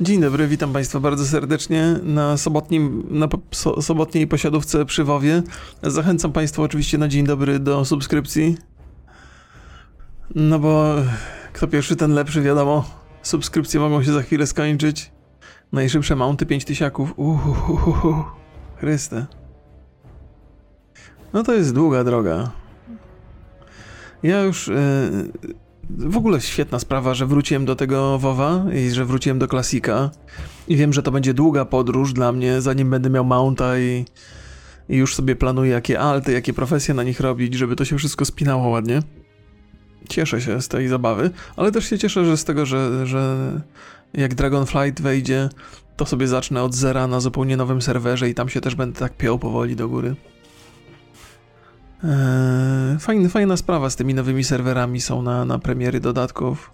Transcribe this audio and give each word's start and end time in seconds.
Dzień 0.00 0.20
dobry, 0.20 0.48
witam 0.48 0.72
Państwa 0.72 1.00
bardzo 1.00 1.26
serdecznie 1.26 1.94
na, 2.02 2.36
sobotnim, 2.36 3.06
na 3.10 3.28
so, 3.50 3.82
sobotniej 3.82 4.26
posiadówce 4.26 4.84
przy 4.84 5.04
Wowie. 5.04 5.42
Zachęcam 5.82 6.32
Państwa 6.32 6.62
oczywiście 6.62 6.98
na 6.98 7.08
dzień 7.08 7.26
dobry 7.26 7.58
do 7.58 7.84
subskrypcji. 7.84 8.56
No 10.34 10.58
bo 10.58 10.94
kto 11.52 11.68
pierwszy, 11.68 11.96
ten 11.96 12.12
lepszy, 12.12 12.42
wiadomo. 12.42 12.84
Subskrypcje 13.22 13.80
mogą 13.80 14.02
się 14.02 14.12
za 14.12 14.22
chwilę 14.22 14.46
skończyć. 14.46 15.12
Najszybsze 15.72 16.16
mounty 16.16 16.46
5 16.46 16.64
tysiaków. 16.64 17.12
Uhuhuhu. 17.16 18.24
Chryste. 18.76 19.26
No 21.32 21.42
to 21.42 21.54
jest 21.54 21.74
długa 21.74 22.04
droga. 22.04 22.50
Ja 24.22 24.42
już... 24.42 24.68
Yy, 24.68 25.67
w 25.90 26.16
ogóle 26.16 26.40
świetna 26.40 26.78
sprawa, 26.78 27.14
że 27.14 27.26
wróciłem 27.26 27.64
do 27.64 27.76
tego 27.76 28.18
WoWa 28.18 28.64
i 28.74 28.90
że 28.90 29.04
wróciłem 29.04 29.38
do 29.38 29.48
klasika. 29.48 30.10
I 30.68 30.76
wiem, 30.76 30.92
że 30.92 31.02
to 31.02 31.10
będzie 31.10 31.34
długa 31.34 31.64
podróż 31.64 32.12
dla 32.12 32.32
mnie, 32.32 32.60
zanim 32.60 32.90
będę 32.90 33.10
miał 33.10 33.24
mounta 33.24 33.78
i, 33.78 34.04
i 34.88 34.96
już 34.96 35.14
sobie 35.14 35.36
planuję, 35.36 35.70
jakie 35.70 36.00
alty, 36.00 36.32
jakie 36.32 36.52
profesje 36.52 36.94
na 36.94 37.02
nich 37.02 37.20
robić, 37.20 37.54
żeby 37.54 37.76
to 37.76 37.84
się 37.84 37.98
wszystko 37.98 38.24
spinało 38.24 38.68
ładnie. 38.68 39.02
Cieszę 40.08 40.40
się 40.40 40.62
z 40.62 40.68
tej 40.68 40.88
zabawy, 40.88 41.30
ale 41.56 41.72
też 41.72 41.90
się 41.90 41.98
cieszę, 41.98 42.24
że 42.24 42.36
z 42.36 42.44
tego, 42.44 42.66
że, 42.66 43.06
że 43.06 43.52
jak 44.14 44.34
Dragonflight 44.34 45.02
wejdzie, 45.02 45.48
to 45.96 46.06
sobie 46.06 46.28
zacznę 46.28 46.62
od 46.62 46.74
zera 46.74 47.06
na 47.06 47.20
zupełnie 47.20 47.56
nowym 47.56 47.82
serwerze 47.82 48.30
i 48.30 48.34
tam 48.34 48.48
się 48.48 48.60
też 48.60 48.74
będę 48.74 49.00
tak 49.00 49.16
piął 49.16 49.38
powoli 49.38 49.76
do 49.76 49.88
góry. 49.88 50.16
Eee, 52.04 52.98
fajna, 52.98 53.28
fajna 53.28 53.56
sprawa 53.56 53.90
z 53.90 53.96
tymi 53.96 54.14
nowymi 54.14 54.44
serwerami 54.44 55.00
są 55.00 55.22
na, 55.22 55.44
na 55.44 55.58
premiery 55.58 56.00
dodatków. 56.00 56.70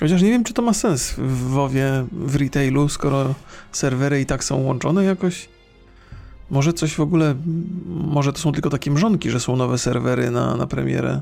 Chociaż 0.00 0.22
nie 0.22 0.30
wiem, 0.30 0.44
czy 0.44 0.54
to 0.54 0.62
ma 0.62 0.72
sens 0.72 1.14
w 1.18 1.48
WoWie, 1.48 2.06
w 2.12 2.36
retailu, 2.36 2.88
skoro 2.88 3.34
serwery 3.72 4.20
i 4.20 4.26
tak 4.26 4.44
są 4.44 4.62
łączone 4.62 5.04
jakoś. 5.04 5.48
Może 6.50 6.72
coś 6.72 6.94
w 6.94 7.00
ogóle, 7.00 7.34
może 7.86 8.32
to 8.32 8.38
są 8.38 8.52
tylko 8.52 8.70
takie 8.70 8.90
mrzonki, 8.90 9.30
że 9.30 9.40
są 9.40 9.56
nowe 9.56 9.78
serwery 9.78 10.30
na, 10.30 10.56
na 10.56 10.66
premierę. 10.66 11.20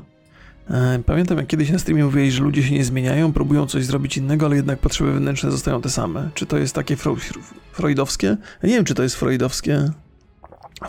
Eee, 0.69 1.03
pamiętam, 1.03 1.37
jak 1.37 1.47
kiedyś 1.47 1.69
na 1.69 1.79
streamie 1.79 2.05
mówiłeś, 2.05 2.33
że 2.33 2.43
ludzie 2.43 2.63
się 2.63 2.73
nie 2.73 2.85
zmieniają, 2.85 3.33
próbują 3.33 3.65
coś 3.65 3.85
zrobić 3.85 4.17
innego, 4.17 4.45
ale 4.45 4.55
jednak 4.55 4.79
potrzeby 4.79 5.11
wewnętrzne 5.11 5.51
zostają 5.51 5.81
te 5.81 5.89
same. 5.89 6.29
Czy 6.33 6.45
to 6.45 6.57
jest 6.57 6.75
takie 6.75 6.95
freudowskie? 7.71 8.37
Nie 8.63 8.69
wiem, 8.69 8.85
czy 8.85 8.93
to 8.93 9.03
jest 9.03 9.15
freudowskie. 9.15 9.91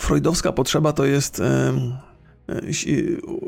Freudowska 0.00 0.53
potrzeba 0.53 0.92
to 0.92 1.05
jest 1.05 1.42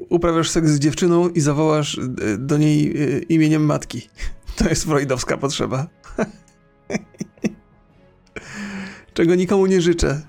uprawiasz 0.09 0.51
seks 0.51 0.71
z 0.71 0.79
dziewczyną 0.79 1.29
i 1.29 1.41
zawołasz 1.41 1.99
e, 1.99 2.39
do 2.39 2.59
niej 2.59 3.03
e, 3.03 3.19
imieniem 3.19 3.65
matki. 3.65 4.09
To 4.57 4.69
jest 4.69 4.85
freudowska 4.85 5.37
potrzeba. 5.37 5.87
Czego 9.15 9.35
nikomu 9.35 9.67
nie 9.67 9.81
życzę. 9.81 10.21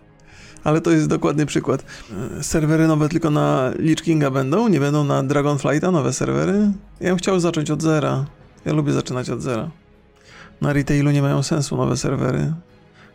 Ale 0.64 0.82
to 0.82 0.92
jest 0.92 1.08
dokładny 1.08 1.46
przykład. 1.46 1.86
E, 2.40 2.44
serwery 2.44 2.88
nowe 2.88 3.10
tylko 3.10 3.30
na 3.30 3.72
Lich 3.80 4.02
Kinga 4.02 4.32
będą? 4.32 4.68
Nie 4.68 4.80
będą 4.80 5.04
na 5.04 5.24
Dragonflighta 5.24 5.92
nowe 5.92 6.14
serwery? 6.14 6.72
Ja 7.00 7.10
bym 7.10 7.18
chciał 7.18 7.40
zacząć 7.40 7.72
od 7.72 7.82
zera. 7.82 8.26
Ja 8.66 8.74
lubię 8.74 8.94
zaczynać 8.94 9.30
od 9.30 9.42
zera. 9.42 9.70
Na 10.62 10.74
retailu 10.74 11.12
nie 11.12 11.22
mają 11.22 11.44
sensu 11.44 11.78
nowe 11.78 11.98
serwery. 11.98 12.54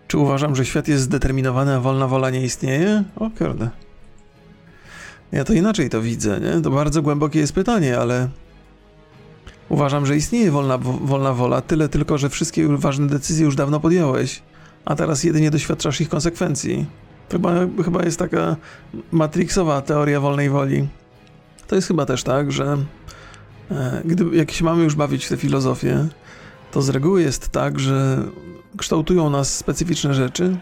Czy 0.09 0.19
uważam, 0.19 0.57
że 0.57 0.65
świat 0.65 0.89
jest 0.89 1.03
zdeterminowany, 1.03 1.75
a 1.75 1.81
wolna 1.81 2.07
wola 2.07 2.31
nie 2.31 2.45
istnieje? 2.45 3.05
O 3.17 3.31
kurde. 3.31 3.71
Ja 5.33 5.45
to 5.45 5.53
inaczej 5.53 5.91
to 5.91 6.03
widzę, 6.03 6.41
nie? 6.41 6.63
To 6.63 6.71
bardzo 6.71 7.03
głębokie 7.03 7.39
jest 7.39 7.53
pytanie, 7.53 7.99
ale 7.99 8.29
uważam, 9.69 10.07
że 10.07 10.17
istnieje 10.17 10.51
wolna, 10.51 10.79
wolna 10.79 11.33
wola, 11.33 11.61
tyle 11.61 11.89
tylko, 11.89 12.19
że 12.19 12.29
wszystkie 12.29 12.69
ważne 12.69 13.07
decyzje 13.07 13.45
już 13.45 13.57
dawno 13.57 13.81
podjąłeś, 13.81 14.43
a 14.85 14.95
teraz 14.95 15.25
jedynie 15.25 15.51
doświadczasz 15.51 16.01
ich 16.01 16.09
konsekwencji. 16.09 16.87
Chyba, 17.31 17.55
chyba 17.85 18.03
jest 18.05 18.19
taka 18.19 18.57
matrixowa 19.13 19.83
teoria 19.83 20.21
wolnej 20.21 20.51
woli. 20.51 20.89
To 21.67 21.75
jest 21.75 21.89
chyba 21.89 22.07
też 22.07 22.23
tak, 22.23 22.53
że 22.53 22.77
e, 23.71 24.03
gdy, 24.05 24.37
jak 24.37 24.51
się 24.51 24.65
mamy 24.65 24.85
już 24.85 24.95
bawić 24.95 25.27
w 25.27 25.29
tę 25.29 25.37
filozofię, 25.37 26.09
to 26.73 26.83
z 26.83 26.89
reguły 26.89 27.23
jest 27.23 27.49
tak, 27.49 27.81
że 27.81 28.23
kształtują 28.77 29.31
nas 29.31 29.57
specyficzne 29.57 30.15
rzeczy 30.15 30.57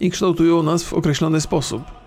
i 0.00 0.10
kształtują 0.10 0.62
nas 0.62 0.84
w 0.84 0.92
określony 0.92 1.40
sposób. 1.40 1.97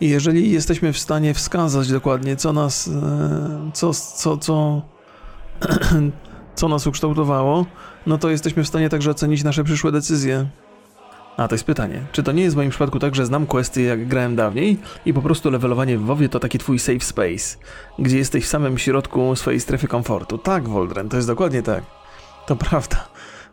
I 0.00 0.08
jeżeli 0.08 0.50
jesteśmy 0.50 0.92
w 0.92 0.98
stanie 0.98 1.34
wskazać 1.34 1.88
dokładnie, 1.92 2.36
co 2.36 2.52
nas, 2.52 2.88
e, 2.88 3.70
co, 3.74 3.94
co, 3.94 4.36
co, 4.36 4.82
co 6.54 6.68
nas 6.68 6.86
ukształtowało, 6.86 7.66
no 8.06 8.18
to 8.18 8.30
jesteśmy 8.30 8.64
w 8.64 8.68
stanie 8.68 8.88
także 8.88 9.10
ocenić 9.10 9.44
nasze 9.44 9.64
przyszłe 9.64 9.92
decyzje. 9.92 10.46
A 11.36 11.48
to 11.48 11.54
jest 11.54 11.64
pytanie, 11.64 12.06
czy 12.12 12.22
to 12.22 12.32
nie 12.32 12.42
jest 12.42 12.54
w 12.54 12.56
moim 12.56 12.70
przypadku 12.70 12.98
tak, 12.98 13.14
że 13.14 13.26
znam 13.26 13.46
questy 13.46 13.82
jak 13.82 14.08
grałem 14.08 14.36
dawniej 14.36 14.78
i 15.06 15.14
po 15.14 15.22
prostu 15.22 15.50
levelowanie 15.50 15.98
w 15.98 16.04
WoWie 16.04 16.28
to 16.28 16.40
taki 16.40 16.58
twój 16.58 16.78
safe 16.78 17.00
space, 17.00 17.58
gdzie 17.98 18.18
jesteś 18.18 18.44
w 18.44 18.48
samym 18.48 18.78
środku 18.78 19.36
swojej 19.36 19.60
strefy 19.60 19.88
komfortu. 19.88 20.38
Tak, 20.38 20.68
Voldren, 20.68 21.08
to 21.08 21.16
jest 21.16 21.28
dokładnie 21.28 21.62
tak. 21.62 21.84
To 22.46 22.56
prawda. 22.56 23.08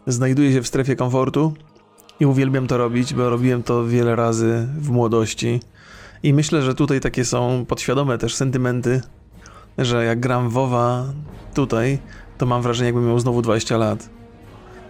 Znajduję 0.08 0.54
się 0.54 0.62
w 0.62 0.68
strefie 0.68 0.96
komfortu 0.96 1.54
i 2.20 2.26
uwielbiam 2.26 2.68
to 2.68 2.78
robić, 2.78 3.14
bo 3.14 3.30
robiłem 3.30 3.64
to 3.64 3.86
wiele 3.86 4.16
razy 4.16 4.68
w 4.78 4.90
młodości. 4.90 5.60
I 6.24 6.34
myślę, 6.34 6.62
że 6.62 6.76
tutaj 6.76 7.00
takie 7.00 7.26
są 7.26 7.66
podświadome 7.68 8.18
też 8.18 8.36
sentymenty, 8.36 9.02
że 9.78 10.06
jak 10.06 10.20
gram 10.20 10.50
WoWa 10.50 11.06
tutaj, 11.54 12.00
to 12.38 12.46
mam 12.46 12.62
wrażenie, 12.62 12.86
jakbym 12.86 13.08
miał 13.08 13.20
znowu 13.20 13.42
20 13.42 13.78
lat. 13.78 14.10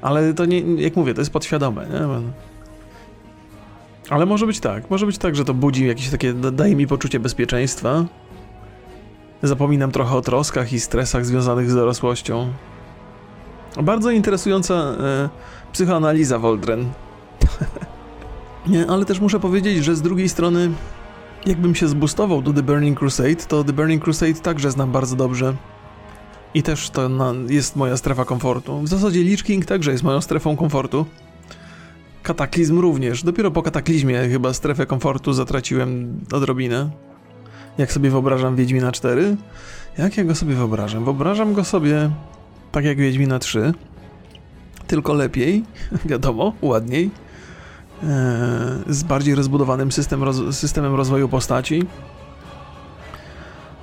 Ale 0.01 0.33
to 0.33 0.45
nie, 0.45 0.59
jak 0.59 0.95
mówię, 0.95 1.13
to 1.13 1.21
jest 1.21 1.31
podświadome, 1.31 1.87
nie? 1.87 2.31
Ale 4.09 4.25
może 4.25 4.45
być 4.45 4.59
tak, 4.59 4.89
może 4.89 5.05
być 5.05 5.17
tak, 5.17 5.35
że 5.35 5.45
to 5.45 5.53
budzi 5.53 5.87
jakieś 5.87 6.09
takie, 6.09 6.33
daje 6.33 6.75
mi 6.75 6.87
poczucie 6.87 7.19
bezpieczeństwa. 7.19 8.05
Zapominam 9.43 9.91
trochę 9.91 10.15
o 10.15 10.21
troskach 10.21 10.73
i 10.73 10.79
stresach 10.79 11.25
związanych 11.25 11.71
z 11.71 11.75
dorosłością. 11.75 12.51
Bardzo 13.83 14.11
interesująca 14.11 14.73
e, 14.73 15.29
psychoanaliza 15.73 16.39
Voldren. 16.39 16.85
nie, 18.67 18.87
ale 18.87 19.05
też 19.05 19.19
muszę 19.19 19.39
powiedzieć, 19.39 19.85
że 19.85 19.95
z 19.95 20.01
drugiej 20.01 20.29
strony 20.29 20.71
jakbym 21.45 21.75
się 21.75 21.87
zbustował 21.87 22.41
do 22.41 22.53
The 22.53 22.63
Burning 22.63 22.99
Crusade, 22.99 23.35
to 23.35 23.63
The 23.63 23.73
Burning 23.73 24.03
Crusade 24.03 24.33
także 24.33 24.71
znam 24.71 24.91
bardzo 24.91 25.15
dobrze. 25.15 25.55
I 26.53 26.63
też 26.63 26.89
to 26.89 27.09
jest 27.49 27.75
moja 27.75 27.97
strefa 27.97 28.25
komfortu. 28.25 28.81
W 28.81 28.87
zasadzie 28.87 29.21
Lich 29.21 29.43
King 29.43 29.65
także 29.65 29.91
jest 29.91 30.03
moją 30.03 30.21
strefą 30.21 30.57
komfortu. 30.57 31.05
Kataklizm 32.23 32.79
również. 32.79 33.23
Dopiero 33.23 33.51
po 33.51 33.63
kataklizmie 33.63 34.29
chyba 34.29 34.53
strefę 34.53 34.85
komfortu 34.85 35.33
zatraciłem 35.33 36.19
odrobinę. 36.31 36.89
Jak 37.77 37.91
sobie 37.91 38.09
wyobrażam 38.09 38.55
Wiedźmina 38.55 38.91
4? 38.91 39.37
Jak 39.97 40.17
ja 40.17 40.23
go 40.23 40.35
sobie 40.35 40.55
wyobrażam? 40.55 41.03
Wyobrażam 41.03 41.53
go 41.53 41.63
sobie 41.63 42.09
tak 42.71 42.85
jak 42.85 42.97
Wiedźmina 42.97 43.39
3, 43.39 43.73
tylko 44.87 45.13
lepiej, 45.13 45.63
wiadomo, 46.05 46.53
ładniej 46.61 47.09
z 48.87 49.03
bardziej 49.03 49.35
rozbudowanym 49.35 49.91
system 49.91 50.23
systemem 50.53 50.95
rozwoju 50.95 51.29
postaci. 51.29 51.83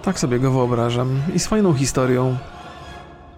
Tak 0.03 0.19
sobie 0.19 0.39
go 0.39 0.51
wyobrażam 0.51 1.21
i 1.35 1.39
z 1.39 1.47
fajną 1.47 1.75
historią. 1.75 2.37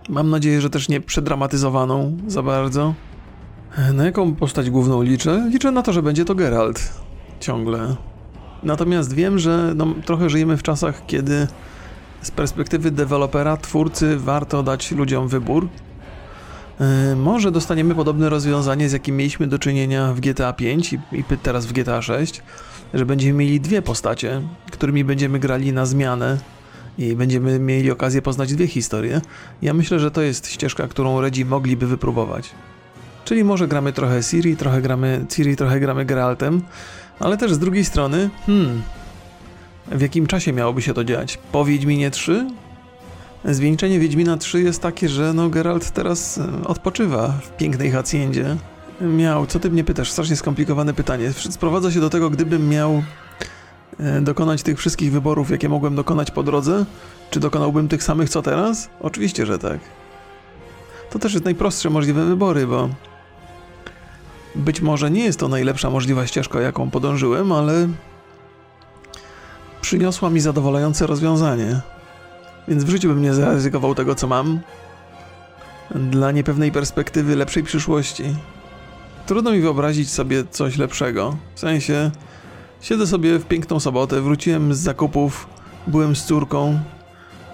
Mam 0.09 0.31
nadzieję, 0.31 0.61
że 0.61 0.71
też 0.71 0.89
nie 0.89 1.01
przedramatyzowaną 1.01 2.17
za 2.27 2.43
bardzo. 2.43 2.95
E, 3.77 3.93
na 3.93 4.05
jaką 4.05 4.35
postać 4.35 4.71
główną 4.71 5.03
liczę? 5.03 5.49
Liczę 5.51 5.71
na 5.71 5.83
to, 5.83 5.93
że 5.93 6.03
będzie 6.03 6.25
to 6.25 6.35
Geralt. 6.35 6.93
Ciągle. 7.41 7.97
Natomiast 8.63 9.13
wiem, 9.13 9.39
że 9.39 9.73
no, 9.77 9.87
trochę 10.05 10.31
żyjemy 10.31 10.57
w 10.57 10.63
czasach, 10.63 11.07
kiedy 11.07 11.47
z 12.23 12.31
perspektywy 12.31 12.91
dewelopera, 12.91 13.57
twórcy, 13.57 14.17
warto 14.17 14.63
dać 14.63 14.93
ludziom 14.93 15.29
wybór 15.29 15.69
E, 15.69 15.94
może 17.17 17.51
dostaniemy 17.51 17.95
podobne 17.95 18.29
rozwiązanie, 18.29 18.89
z 18.89 18.93
jakim 18.93 19.17
mieliśmy 19.17 19.47
do 19.47 19.59
czynienia 19.59 20.13
w 20.13 20.21
GTA 20.21 20.53
5 20.53 20.93
i, 20.93 20.99
teraz 21.43 21.67
w 21.67 21.73
GTA 21.73 22.03
6, 22.03 22.43
że 22.95 23.07
będziemy 23.07 23.39
mieli 23.39 23.61
dwie 23.61 23.83
postacie, 23.83 24.43
którymi 24.73 25.05
będziemy 25.05 25.39
grali 25.39 25.73
na 25.73 25.87
zmianę 25.87 26.39
i 26.99 27.17
będziemy 27.17 27.59
mieli 27.59 27.91
okazję 27.91 28.23
poznać 28.23 28.55
dwie 28.55 28.67
historie. 28.67 29.21
Ja 29.63 29.75
myślę, 29.75 29.99
że 29.99 30.11
to 30.11 30.23
jest 30.23 30.51
ścieżka, 30.51 30.89
którą 30.89 31.21
Redzi 31.21 31.45
mogliby 31.45 31.87
wypróbować. 31.87 32.51
Czyli 33.25 33.45
może 33.45 33.69
gramy 33.69 33.93
trochę 33.93 34.23
Siri, 34.23 34.57
trochę 34.57 34.83
gramy 34.83 35.27
Ciri, 35.29 35.57
trochę 35.57 35.81
gramy 35.81 36.05
Geraltem, 36.05 36.63
ale 37.21 37.37
też 37.37 37.55
z 37.55 37.59
drugiej 37.59 37.85
strony, 37.85 38.31
hmm, 38.47 38.83
w 39.87 40.01
jakim 40.01 40.27
czasie 40.27 40.53
miałoby 40.53 40.83
się 40.83 40.95
to 40.95 41.05
dziać? 41.05 41.39
Po 41.53 41.65
Wiedźminie 41.65 42.11
3? 42.11 42.47
Zwieńczenie 43.45 44.01
Wiedźmina 44.01 44.37
3 44.37 44.63
jest 44.63 44.83
takie, 44.83 45.09
że 45.09 45.33
no 45.33 45.49
Geralt 45.49 45.91
teraz 45.91 46.39
e, 46.39 46.65
odpoczywa 46.67 47.29
w 47.29 47.57
pięknej 47.57 47.91
haciendzie. 47.91 48.57
Miał, 49.01 49.47
co 49.47 49.61
ty 49.61 49.71
mnie 49.71 49.85
pytasz? 49.85 50.11
Strasznie 50.11 50.37
skomplikowane 50.37 50.95
pytanie. 50.95 51.33
Sprowadza 51.33 51.93
się 51.93 52.01
do 52.01 52.11
tego, 52.11 52.31
gdybym 52.31 52.69
miał 52.69 53.03
e, 54.01 54.21
dokonać 54.21 54.63
tych 54.63 54.79
wszystkich 54.79 55.13
wyborów, 55.13 55.51
jakie 55.51 55.69
mogłem 55.69 55.95
dokonać 55.95 56.31
po 56.31 56.43
drodze, 56.43 56.85
czy 57.31 57.41
dokonałbym 57.41 57.89
tych 57.89 58.03
samych 58.03 58.31
co 58.31 58.43
teraz? 58.43 58.89
Oczywiście, 59.01 59.47
że 59.47 59.59
tak. 59.59 59.79
to 61.11 61.19
też 61.19 61.33
jest 61.33 61.45
najprostsze 61.45 61.91
możliwe 61.91 62.25
wybory, 62.25 62.67
bo 62.67 62.89
być 64.55 64.81
może 64.81 65.11
nie 65.11 65.25
jest 65.25 65.39
to 65.39 65.49
najlepsza 65.49 65.91
możliwa 65.91 66.27
ścieżka, 66.27 66.61
jaką 66.61 66.91
podążyłem, 66.91 67.53
ale 67.53 67.89
przyniosła 69.81 70.31
mi 70.31 70.41
zadowalające 70.41 71.07
rozwiązanie. 71.07 71.81
Więc 72.69 72.85
w 72.85 72.89
życiu 72.89 73.09
bym 73.09 73.23
nie 73.23 73.35
zaryzykował 73.35 73.95
tego, 73.95 74.15
co 74.15 74.27
mam, 74.27 74.61
dla 75.95 76.33
niepewnej 76.33 76.73
perspektywy 76.73 77.37
lepszej 77.37 77.63
przyszłości. 77.63 78.25
Trudno 79.27 79.53
mi 79.53 79.61
wyobrazić 79.61 80.11
sobie 80.11 80.45
coś 80.51 80.79
lepszego. 80.79 81.37
W 81.55 81.61
sensie, 81.61 82.11
siedzę 82.81 83.07
sobie 83.07 83.39
w 83.39 83.47
piękną 83.47 83.81
sobotę, 83.81 84.21
wróciłem 84.21 84.75
z 84.75 84.79
zakupów, 84.79 85.49
byłem 85.87 86.17
z 86.17 86.25
córką, 86.25 86.81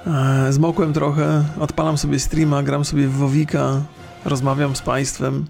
e, 0.06 0.52
zmokłem 0.52 0.92
trochę, 0.92 1.44
odpalam 1.60 1.98
sobie 1.98 2.18
streama, 2.18 2.62
gram 2.62 2.84
sobie 2.84 3.08
w 3.08 3.12
Wowika, 3.12 3.82
rozmawiam 4.24 4.76
z 4.76 4.82
państwem. 4.82 5.46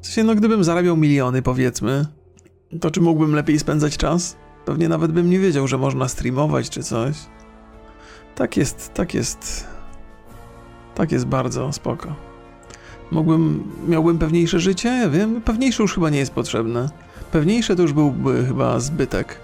W 0.00 0.06
sensie, 0.06 0.24
no 0.24 0.34
gdybym 0.34 0.64
zarabiał 0.64 0.96
miliony, 0.96 1.42
powiedzmy, 1.42 2.06
to 2.80 2.90
czy 2.90 3.00
mógłbym 3.00 3.34
lepiej 3.34 3.58
spędzać 3.58 3.96
czas? 3.96 4.36
Pewnie 4.64 4.88
nawet 4.88 5.12
bym 5.12 5.30
nie 5.30 5.38
wiedział, 5.38 5.68
że 5.68 5.78
można 5.78 6.08
streamować 6.08 6.70
czy 6.70 6.82
coś. 6.82 7.16
Tak 8.40 8.56
jest, 8.56 8.94
tak 8.94 9.14
jest. 9.14 9.66
Tak 10.94 11.12
jest 11.12 11.26
bardzo 11.26 11.72
spoko. 11.72 12.14
Mógłbym, 13.10 13.72
miałbym 13.88 14.18
pewniejsze 14.18 14.60
życie? 14.60 15.08
Wiem, 15.10 15.40
pewniejsze 15.40 15.82
już 15.82 15.94
chyba 15.94 16.10
nie 16.10 16.18
jest 16.18 16.32
potrzebne. 16.32 16.88
Pewniejsze 17.32 17.76
to 17.76 17.82
już 17.82 17.92
byłby 17.92 18.46
chyba 18.46 18.80
zbytek. 18.80 19.40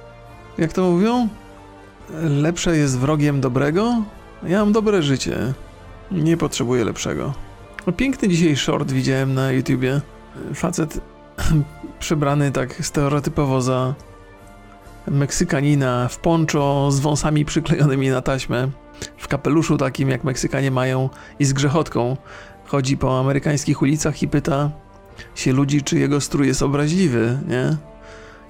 Jak 0.58 0.72
to 0.72 0.90
mówią? 0.90 1.28
Lepsze 2.22 2.76
jest 2.76 2.98
wrogiem 2.98 3.40
dobrego? 3.40 4.02
Ja 4.42 4.60
mam 4.60 4.72
dobre 4.72 5.02
życie. 5.02 5.52
Nie 6.12 6.36
potrzebuję 6.36 6.84
lepszego. 6.84 7.34
No, 7.86 7.92
piękny 7.92 8.28
dzisiaj 8.28 8.56
short 8.56 8.92
widziałem 8.92 9.34
na 9.34 9.52
YouTubie. 9.52 10.00
Facet 10.54 11.00
przebrany 11.98 12.52
tak 12.52 12.86
stereotypowo 12.86 13.60
za 13.60 13.94
Meksykanina 15.10 16.08
w 16.08 16.18
poncho 16.18 16.88
z 16.90 17.00
wąsami 17.00 17.44
przyklejonymi 17.44 18.08
na 18.08 18.22
taśmę, 18.22 18.68
w 19.16 19.28
kapeluszu 19.28 19.76
takim 19.76 20.08
jak 20.08 20.24
Meksykanie 20.24 20.70
mają 20.70 21.10
i 21.38 21.44
z 21.44 21.52
grzechotką. 21.52 22.16
Chodzi 22.66 22.96
po 22.96 23.20
amerykańskich 23.20 23.82
ulicach 23.82 24.22
i 24.22 24.28
pyta 24.28 24.70
się 25.34 25.52
ludzi, 25.52 25.82
czy 25.82 25.98
jego 25.98 26.20
strój 26.20 26.46
jest 26.46 26.62
obraźliwy, 26.62 27.38
nie? 27.48 27.76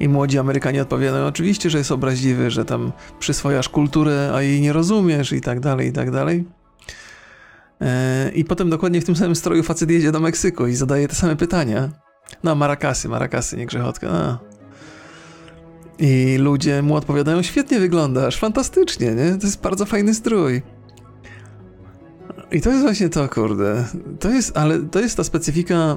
I 0.00 0.08
młodzi 0.08 0.38
Amerykanie 0.38 0.82
odpowiadają, 0.82 1.26
oczywiście, 1.26 1.70
że 1.70 1.78
jest 1.78 1.92
obraźliwy, 1.92 2.50
że 2.50 2.64
tam 2.64 2.92
przyswojasz 3.18 3.68
kulturę, 3.68 4.32
a 4.34 4.42
jej 4.42 4.60
nie 4.60 4.72
rozumiesz 4.72 5.32
i 5.32 5.40
tak 5.40 5.60
dalej, 5.60 5.88
i 5.88 5.92
tak 5.92 6.10
dalej. 6.10 6.44
E, 7.80 8.30
I 8.34 8.44
potem 8.44 8.70
dokładnie 8.70 9.00
w 9.00 9.04
tym 9.04 9.16
samym 9.16 9.36
stroju 9.36 9.62
facet 9.62 9.90
jedzie 9.90 10.12
do 10.12 10.20
Meksyku 10.20 10.66
i 10.66 10.74
zadaje 10.74 11.08
te 11.08 11.14
same 11.14 11.36
pytania. 11.36 11.88
No, 12.42 12.54
marakasy, 12.54 13.08
marakasy, 13.08 13.56
nie 13.56 13.66
grzechotka. 13.66 14.08
A. 14.08 14.55
I 15.98 16.36
ludzie 16.38 16.82
mu 16.82 16.94
odpowiadają, 16.94 17.42
świetnie 17.42 17.80
wyglądasz, 17.80 18.38
fantastycznie, 18.38 19.14
nie? 19.14 19.36
To 19.36 19.46
jest 19.46 19.60
bardzo 19.60 19.86
fajny 19.86 20.14
strój. 20.14 20.62
I 22.52 22.60
to 22.60 22.70
jest 22.70 22.82
właśnie 22.82 23.08
to, 23.08 23.28
kurde. 23.28 23.84
To 24.20 24.30
jest, 24.30 24.56
ale 24.56 24.78
to 24.78 25.00
jest 25.00 25.16
ta 25.16 25.24
specyfika. 25.24 25.96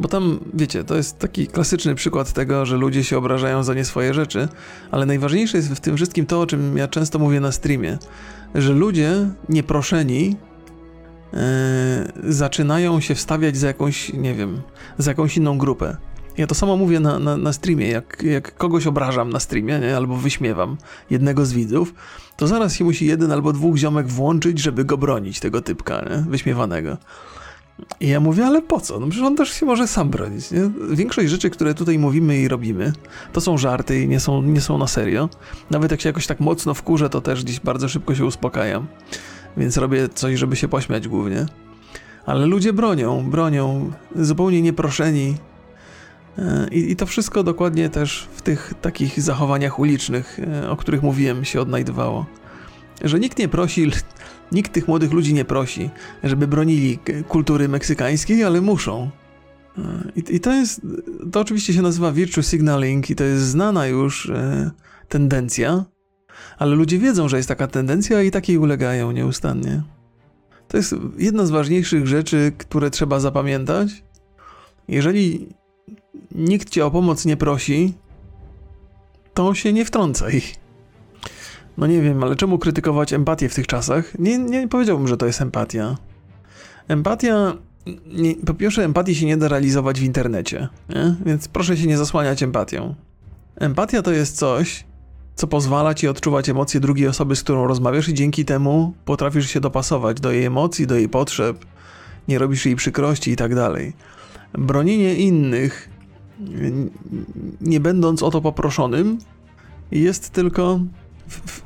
Bo 0.00 0.08
tam, 0.08 0.40
wiecie, 0.54 0.84
to 0.84 0.96
jest 0.96 1.18
taki 1.18 1.46
klasyczny 1.46 1.94
przykład 1.94 2.32
tego, 2.32 2.66
że 2.66 2.76
ludzie 2.76 3.04
się 3.04 3.18
obrażają 3.18 3.62
za 3.62 3.74
nie 3.74 3.84
swoje 3.84 4.14
rzeczy, 4.14 4.48
ale 4.90 5.06
najważniejsze 5.06 5.56
jest 5.56 5.72
w 5.72 5.80
tym 5.80 5.96
wszystkim 5.96 6.26
to, 6.26 6.40
o 6.40 6.46
czym 6.46 6.76
ja 6.76 6.88
często 6.88 7.18
mówię 7.18 7.40
na 7.40 7.52
streamie, 7.52 7.98
że 8.54 8.72
ludzie 8.72 9.28
nieproszeni 9.48 10.36
yy, 11.32 12.32
zaczynają 12.32 13.00
się 13.00 13.14
wstawiać 13.14 13.56
za 13.56 13.66
jakąś, 13.66 14.12
nie 14.12 14.34
wiem, 14.34 14.60
za 14.98 15.10
jakąś 15.10 15.36
inną 15.36 15.58
grupę. 15.58 15.96
Ja 16.38 16.46
to 16.46 16.54
samo 16.54 16.76
mówię 16.76 17.00
na, 17.00 17.18
na, 17.18 17.36
na 17.36 17.52
streamie, 17.52 17.88
jak, 17.88 18.22
jak 18.22 18.56
kogoś 18.56 18.86
obrażam 18.86 19.30
na 19.30 19.40
streamie, 19.40 19.78
nie? 19.78 19.96
albo 19.96 20.16
wyśmiewam 20.16 20.76
jednego 21.10 21.46
z 21.46 21.52
widzów, 21.52 21.94
to 22.36 22.46
zaraz 22.46 22.74
się 22.74 22.84
musi 22.84 23.06
jeden 23.06 23.32
albo 23.32 23.52
dwóch 23.52 23.76
ziomek 23.76 24.08
włączyć, 24.08 24.58
żeby 24.58 24.84
go 24.84 24.98
bronić, 24.98 25.40
tego 25.40 25.60
typka, 25.60 26.04
nie? 26.10 26.30
wyśmiewanego. 26.30 26.96
I 28.00 28.08
ja 28.08 28.20
mówię, 28.20 28.46
ale 28.46 28.62
po 28.62 28.80
co? 28.80 29.00
No 29.00 29.06
przecież 29.06 29.26
on 29.26 29.36
też 29.36 29.52
się 29.52 29.66
może 29.66 29.86
sam 29.86 30.10
bronić. 30.10 30.50
Nie? 30.50 30.70
Większość 30.90 31.30
rzeczy, 31.30 31.50
które 31.50 31.74
tutaj 31.74 31.98
mówimy 31.98 32.38
i 32.38 32.48
robimy, 32.48 32.92
to 33.32 33.40
są 33.40 33.58
żarty 33.58 34.02
i 34.02 34.08
nie 34.08 34.20
są, 34.20 34.42
nie 34.42 34.60
są 34.60 34.78
na 34.78 34.86
serio. 34.86 35.28
Nawet 35.70 35.90
jak 35.90 36.00
się 36.00 36.08
jakoś 36.08 36.26
tak 36.26 36.40
mocno 36.40 36.74
wkurzę, 36.74 37.10
to 37.10 37.20
też 37.20 37.44
gdzieś 37.44 37.60
bardzo 37.60 37.88
szybko 37.88 38.14
się 38.14 38.24
uspokajam. 38.24 38.86
Więc 39.56 39.76
robię 39.76 40.08
coś, 40.14 40.38
żeby 40.38 40.56
się 40.56 40.68
pośmiać 40.68 41.08
głównie. 41.08 41.46
Ale 42.26 42.46
ludzie 42.46 42.72
bronią, 42.72 43.30
bronią, 43.30 43.90
zupełnie 44.16 44.62
nieproszeni, 44.62 45.34
I, 46.70 46.90
I, 46.90 46.96
to 46.96 47.06
wszystko 47.06 47.42
dokładnie 47.42 47.88
też 47.88 48.28
w 48.36 48.42
tych 48.42 48.74
takich 48.80 49.22
zachowaniach 49.22 49.78
ulicznych, 49.78 50.40
e, 50.62 50.70
o 50.70 50.76
których 50.76 51.02
mówiłem, 51.02 51.44
się 51.44 51.60
odnajdywało. 51.60 52.26
Że 53.04 53.20
nikt 53.20 53.38
nie 53.38 53.48
prosi, 53.48 53.90
nikt 54.52 54.72
tych 54.72 54.88
młodych 54.88 55.12
ludzi 55.12 55.34
nie 55.34 55.44
prosi, 55.44 55.90
żeby 56.24 56.46
bronili 56.46 56.98
kultury 57.28 57.68
meksykańskiej, 57.68 58.44
ale 58.44 58.60
muszą. 58.60 59.10
E, 59.78 59.82
I, 60.16 60.34
I, 60.34 60.40
to 60.40 60.52
jest, 60.52 60.80
to 61.32 61.40
oczywiście 61.40 61.72
się 61.72 61.82
nazywa 61.82 62.12
virtue 62.12 62.42
signaling 62.42 63.10
i 63.10 63.14
to 63.16 63.24
jest 63.24 63.44
znana 63.44 63.86
już 63.86 64.30
e, 64.30 64.70
tendencja, 65.08 65.84
ale 66.58 66.76
ludzie 66.76 66.98
wiedzą, 66.98 67.28
że 67.28 67.36
jest 67.36 67.48
taka 67.48 67.66
tendencja 67.66 68.22
i 68.22 68.30
takiej 68.30 68.58
ulegają 68.58 69.12
nieustannie. 69.12 69.82
To 70.68 70.76
jest 70.76 70.94
jedna 71.18 71.46
z 71.46 71.50
ważniejszych 71.50 72.06
rzeczy, 72.06 72.52
które 72.58 72.90
trzeba 72.90 73.20
zapamiętać. 73.20 74.04
Jeżeli 74.88 75.48
nikt 76.34 76.70
cię 76.70 76.86
o 76.86 76.90
pomoc 76.90 77.24
nie 77.24 77.36
prosi, 77.36 77.94
to 79.34 79.54
się 79.54 79.72
nie 79.72 79.84
wtrącaj. 79.84 80.42
No 81.78 81.86
nie 81.86 82.02
wiem, 82.02 82.22
ale 82.22 82.36
czemu 82.36 82.58
krytykować 82.58 83.12
empatię 83.12 83.48
w 83.48 83.54
tych 83.54 83.66
czasach? 83.66 84.18
Nie, 84.18 84.38
nie 84.38 84.68
powiedziałbym, 84.68 85.08
że 85.08 85.16
to 85.16 85.26
jest 85.26 85.40
empatia. 85.40 85.96
Empatia. 86.88 87.52
Nie, 88.06 88.34
po 88.34 88.54
pierwsze, 88.54 88.84
empatii 88.84 89.14
się 89.14 89.26
nie 89.26 89.36
da 89.36 89.48
realizować 89.48 90.00
w 90.00 90.02
internecie, 90.02 90.68
nie? 90.88 91.14
więc 91.26 91.48
proszę 91.48 91.76
się 91.76 91.86
nie 91.86 91.98
zasłaniać 91.98 92.42
empatią. 92.42 92.94
Empatia 93.56 94.02
to 94.02 94.12
jest 94.12 94.36
coś, 94.36 94.84
co 95.34 95.46
pozwala 95.46 95.94
ci 95.94 96.08
odczuwać 96.08 96.48
emocje 96.48 96.80
drugiej 96.80 97.08
osoby, 97.08 97.36
z 97.36 97.42
którą 97.42 97.66
rozmawiasz, 97.66 98.08
i 98.08 98.14
dzięki 98.14 98.44
temu 98.44 98.94
potrafisz 99.04 99.50
się 99.50 99.60
dopasować 99.60 100.20
do 100.20 100.32
jej 100.32 100.44
emocji, 100.44 100.86
do 100.86 100.94
jej 100.94 101.08
potrzeb, 101.08 101.64
nie 102.28 102.38
robisz 102.38 102.66
jej 102.66 102.76
przykrości 102.76 103.30
i 103.30 103.36
tak 103.36 103.54
dalej. 103.54 103.92
Bronienie 104.52 105.14
innych 105.14 105.90
nie 107.60 107.80
będąc 107.80 108.22
o 108.22 108.30
to 108.30 108.40
poproszonym, 108.40 109.18
jest 109.90 110.30
tylko 110.30 110.80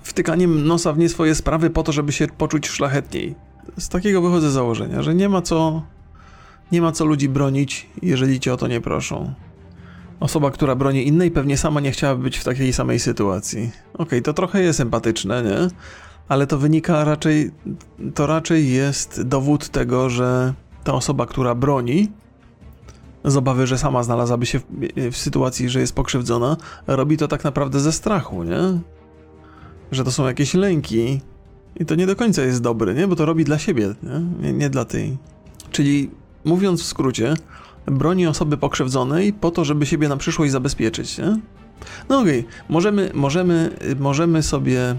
wtykaniem 0.03 0.67
nosa 0.67 0.93
w 0.93 0.99
nie 0.99 1.09
swoje 1.09 1.35
sprawy 1.35 1.71
po 1.71 1.83
to, 1.83 1.93
żeby 1.93 2.13
się 2.13 2.27
poczuć 2.27 2.69
szlachetniej. 2.69 3.35
Z 3.79 3.89
takiego 3.89 4.23
wychodzę 4.23 4.51
z 4.51 4.53
założenia, 4.53 5.03
że 5.03 5.15
nie 5.15 5.29
ma 5.29 5.43
co 5.43 5.83
nie 6.73 6.83
ma 6.83 6.93
co 6.93 7.05
ludzi 7.05 7.29
bronić, 7.29 7.87
jeżeli 8.03 8.41
cię 8.41 8.53
o 8.53 8.57
to 8.57 8.69
nie 8.69 8.81
proszą. 8.81 9.35
Osoba, 10.21 10.51
która 10.51 10.75
broni 10.75 11.09
innej, 11.09 11.31
pewnie 11.31 11.57
sama 11.57 11.81
nie 11.81 11.91
chciałaby 11.91 12.23
być 12.23 12.39
w 12.39 12.45
takiej 12.45 12.73
samej 12.73 12.99
sytuacji. 12.99 13.71
Okej, 13.93 14.05
okay, 14.05 14.23
to 14.23 14.33
trochę 14.33 14.63
jest 14.63 14.81
empatyczne, 14.81 15.43
nie? 15.43 15.69
Ale 16.29 16.47
to 16.47 16.59
wynika 16.59 17.05
raczej, 17.05 17.51
to 18.15 18.27
raczej 18.27 18.73
jest 18.73 19.23
dowód 19.23 19.69
tego, 19.69 20.11
że 20.11 20.55
ta 20.85 20.95
osoba, 20.95 21.27
która 21.27 21.55
broni, 21.55 22.09
z 23.25 23.37
obawy, 23.37 23.67
że 23.67 23.79
sama 23.79 24.03
znalazłaby 24.03 24.47
się 24.47 24.59
w, 24.59 24.65
w, 25.13 25.17
sytuacji, 25.17 25.69
że 25.69 25.81
jest 25.81 25.95
pokrzywdzona, 25.95 26.57
robi 26.87 27.17
to 27.17 27.29
tak 27.29 27.45
naprawdę 27.45 27.81
ze 27.81 27.93
strachu, 27.93 28.45
nie? 28.45 28.81
Że 29.93 30.05
to 30.05 30.13
są 30.13 30.27
jakieś 30.27 30.55
lęki. 30.55 31.21
I 31.77 31.87
to 31.87 31.95
nie 31.95 32.07
do 32.07 32.17
końca 32.17 32.43
jest 32.43 32.63
dobre, 32.63 32.95
nie? 32.95 33.09
Bo 33.09 33.17
to 33.17 33.27
robi 33.27 33.45
dla 33.45 33.59
siebie, 33.59 33.95
nie? 34.03 34.47
Nie, 34.47 34.53
nie 34.53 34.71
dla 34.71 34.85
tej. 34.85 35.17
Czyli, 35.71 36.11
mówiąc 36.45 36.83
w 36.83 36.87
skrócie, 36.87 37.35
broni 37.87 38.27
osoby 38.27 38.57
pokrzywdzonej 38.57 39.33
po 39.33 39.51
to, 39.51 39.65
żeby 39.65 39.87
siebie 39.87 40.09
na 40.09 40.17
przyszłość 40.17 40.53
zabezpieczyć, 40.53 41.19
nie? 41.19 41.39
No 42.09 42.21
okej, 42.21 42.41
okay. 42.41 42.53
możemy, 42.69 43.11
możemy, 43.15 43.77
możemy 43.99 44.43
sobie 44.43 44.97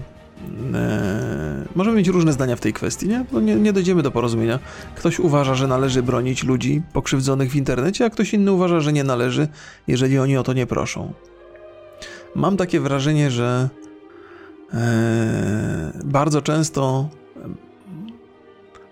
E, 0.74 1.64
możemy 1.74 1.96
mieć 1.96 2.08
różne 2.08 2.32
zdania 2.32 2.56
w 2.56 2.60
tej 2.60 2.72
kwestii, 2.72 3.08
nie? 3.08 3.24
No 3.32 3.40
nie? 3.40 3.56
nie? 3.56 3.72
dojdziemy 3.72 4.02
do 4.02 4.10
porozumienia. 4.10 4.58
Ktoś 4.94 5.20
uważa, 5.20 5.54
że 5.54 5.66
należy 5.66 6.02
bronić 6.02 6.44
ludzi 6.44 6.82
pokrzywdzonych 6.92 7.50
w 7.50 7.56
internecie, 7.56 8.04
a 8.04 8.10
ktoś 8.10 8.34
inny 8.34 8.52
uważa, 8.52 8.80
że 8.80 8.92
nie 8.92 9.04
należy, 9.04 9.48
jeżeli 9.86 10.18
oni 10.18 10.36
o 10.36 10.42
to 10.42 10.52
nie 10.52 10.66
proszą. 10.66 11.12
Mam 12.34 12.56
takie 12.56 12.80
wrażenie, 12.80 13.30
że 13.30 13.68
e, 14.74 15.92
bardzo 16.04 16.42
często 16.42 17.08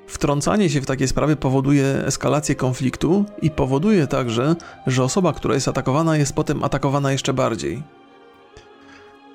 wtrącanie 0.06 0.70
się 0.70 0.80
w 0.80 0.86
takie 0.86 1.08
sprawy 1.08 1.36
powoduje 1.36 1.84
eskalację 2.06 2.54
konfliktu 2.54 3.24
i 3.42 3.50
powoduje 3.50 4.06
także, 4.06 4.56
że 4.86 5.04
osoba, 5.04 5.32
która 5.32 5.54
jest 5.54 5.68
atakowana, 5.68 6.16
jest 6.16 6.34
potem 6.34 6.64
atakowana 6.64 7.12
jeszcze 7.12 7.34
bardziej. 7.34 7.82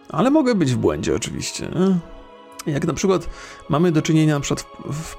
Ale 0.10 0.32
mogę 0.32 0.56
być 0.56 0.74
w 0.74 0.78
błędzie 0.78 1.16
oczywiście. 1.16 1.70
Jak 2.68 2.88
na 2.88 2.94
przykład 2.94 3.30
mamy 3.70 3.92
do 3.92 4.02
czynienia 4.02 4.34
na 4.34 4.40
przykład 4.40 4.68
w, 4.86 4.94
w, 4.94 5.18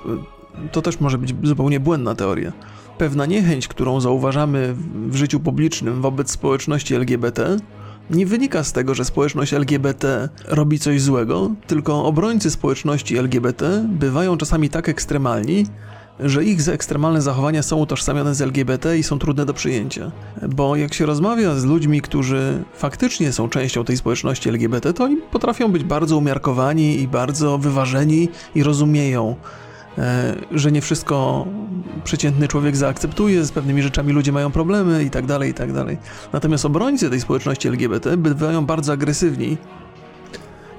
to 0.73 0.83
też 0.83 1.00
może 1.00 1.18
być 1.18 1.35
zupełnie 1.42 1.80
błędna 1.80 2.14
teoria. 2.14 2.52
Pewna 2.99 3.26
niechęć, 3.26 3.68
którą 3.68 4.00
zauważamy 4.00 4.75
w 5.09 5.16
życiu 5.16 5.40
publicznym 5.40 6.02
wobec 6.02 6.30
społeczności 6.30 6.95
LGBT, 6.95 7.57
nie 8.11 8.26
wynika 8.26 8.64
z 8.64 8.73
tego, 8.73 8.95
że 8.95 9.04
społeczność 9.04 9.54
LGBT 9.54 10.28
robi 10.45 10.78
coś 10.78 11.02
złego, 11.02 11.50
tylko 11.66 12.04
obrońcy 12.04 12.50
społeczności 12.50 13.18
LGBT 13.18 13.87
bywają 13.88 14.37
czasami 14.37 14.68
tak 14.68 14.88
ekstremalni, 14.88 15.66
że 16.21 16.45
ich 16.45 16.69
ekstremalne 16.69 17.23
zachowania 17.23 17.63
są 17.63 17.77
utożsamione 17.77 18.35
z 18.35 18.43
LGBT 18.43 18.99
i 18.99 19.03
są 19.03 19.19
trudne 19.19 19.47
do 19.47 19.55
przyjęcia. 19.55 20.11
Bo 20.49 20.77
jak 20.77 20.95
się 20.95 21.07
rozmawia 21.07 21.55
z 21.55 21.65
ludźmi, 21.65 22.01
którzy 22.01 22.65
faktycznie 22.75 23.33
są 23.33 23.49
częścią 23.49 23.85
tej 23.85 23.97
społeczności 23.97 24.49
LGBT, 24.49 24.93
to 24.93 25.05
oni 25.05 25.17
potrafią 25.17 25.73
być 25.73 25.85
bardzo 25.85 26.17
umiarkowani 26.17 27.01
i 27.01 27.09
bardzo 27.09 27.59
wyważeni 27.59 28.29
i 28.55 28.63
rozumieją, 28.63 29.37
e, 29.99 30.35
że 30.53 30.73
nie 30.73 30.81
wszystko 30.81 31.47
przeciętny 32.05 32.49
człowiek 32.49 32.77
zaakceptuje, 32.77 33.45
z 33.45 33.53
pewnymi 33.53 33.83
rzeczami 33.83 34.13
ludzie 34.13 34.33
mają 34.33 34.51
problemy 34.51 35.05
i 35.05 35.11
tak 35.11 35.27
tak. 35.27 35.69
Natomiast 36.33 36.65
obrońcy 36.65 37.11
tej 37.11 37.21
społeczności 37.21 37.69
LGBT 37.69 38.17
bywają 38.17 38.67
bardzo 38.67 38.93
agresywni 38.93 39.57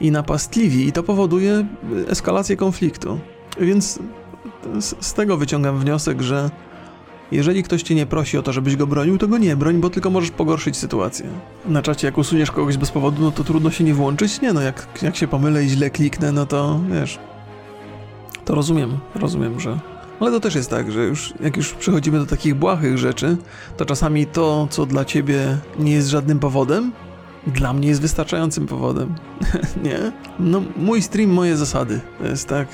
i 0.01 0.11
napastliwi 0.11 0.87
i 0.87 0.91
to 0.91 1.03
powoduje 1.03 1.65
eskalację 2.07 2.57
konfliktu. 2.57 3.19
Więc 3.59 3.99
z, 4.79 5.13
tego 5.13 5.37
wyciągam 5.37 5.79
wniosek, 5.79 6.21
że 6.21 6.49
jeżeli 7.31 7.63
ktoś 7.63 7.83
cię 7.83 7.95
nie 7.95 8.05
prosi 8.05 8.37
o 8.37 8.41
to, 8.41 8.53
żebyś 8.53 8.75
go 8.75 8.87
bronił, 8.87 9.17
to 9.17 9.27
go 9.27 9.37
nie 9.37 9.55
broń, 9.55 9.77
bo 9.77 9.89
tylko 9.89 10.09
możesz 10.09 10.31
pogorszyć 10.31 10.77
sytuację. 10.77 11.25
Na 11.65 11.81
czacie, 11.81 12.07
jak 12.07 12.17
usuniesz 12.17 12.51
kogoś 12.51 12.77
bez 12.77 12.91
powodu, 12.91 13.21
no 13.21 13.31
to 13.31 13.43
trudno 13.43 13.71
się 13.71 13.83
nie 13.83 13.93
włączyć. 13.93 14.41
Nie 14.41 14.53
no, 14.53 14.61
jak, 14.61 14.87
jak 15.01 15.15
się 15.15 15.27
pomylę 15.27 15.63
i 15.63 15.69
źle 15.69 15.89
kliknę, 15.89 16.31
no 16.31 16.45
to 16.45 16.79
wiesz. 16.91 17.19
To 18.45 18.55
rozumiem, 18.55 18.97
rozumiem, 19.15 19.59
że. 19.59 19.79
Ale 20.19 20.31
to 20.31 20.39
też 20.39 20.55
jest 20.55 20.69
tak, 20.69 20.91
że 20.91 21.03
już 21.03 21.33
jak 21.39 21.57
już 21.57 21.73
przechodzimy 21.73 22.19
do 22.19 22.25
takich 22.25 22.55
błahych 22.55 22.97
rzeczy, 22.97 23.37
to 23.77 23.85
czasami 23.85 24.25
to, 24.25 24.67
co 24.69 24.85
dla 24.85 25.05
ciebie 25.05 25.57
nie 25.79 25.91
jest 25.91 26.07
żadnym 26.07 26.39
powodem, 26.39 26.91
dla 27.47 27.73
mnie 27.73 27.87
jest 27.87 28.01
wystarczającym 28.01 28.67
powodem. 28.67 29.15
nie? 29.83 30.11
No, 30.39 30.61
mój 30.77 31.01
stream, 31.01 31.29
moje 31.29 31.57
zasady. 31.57 32.01
To 32.19 32.27
jest 32.27 32.47
tak. 32.47 32.67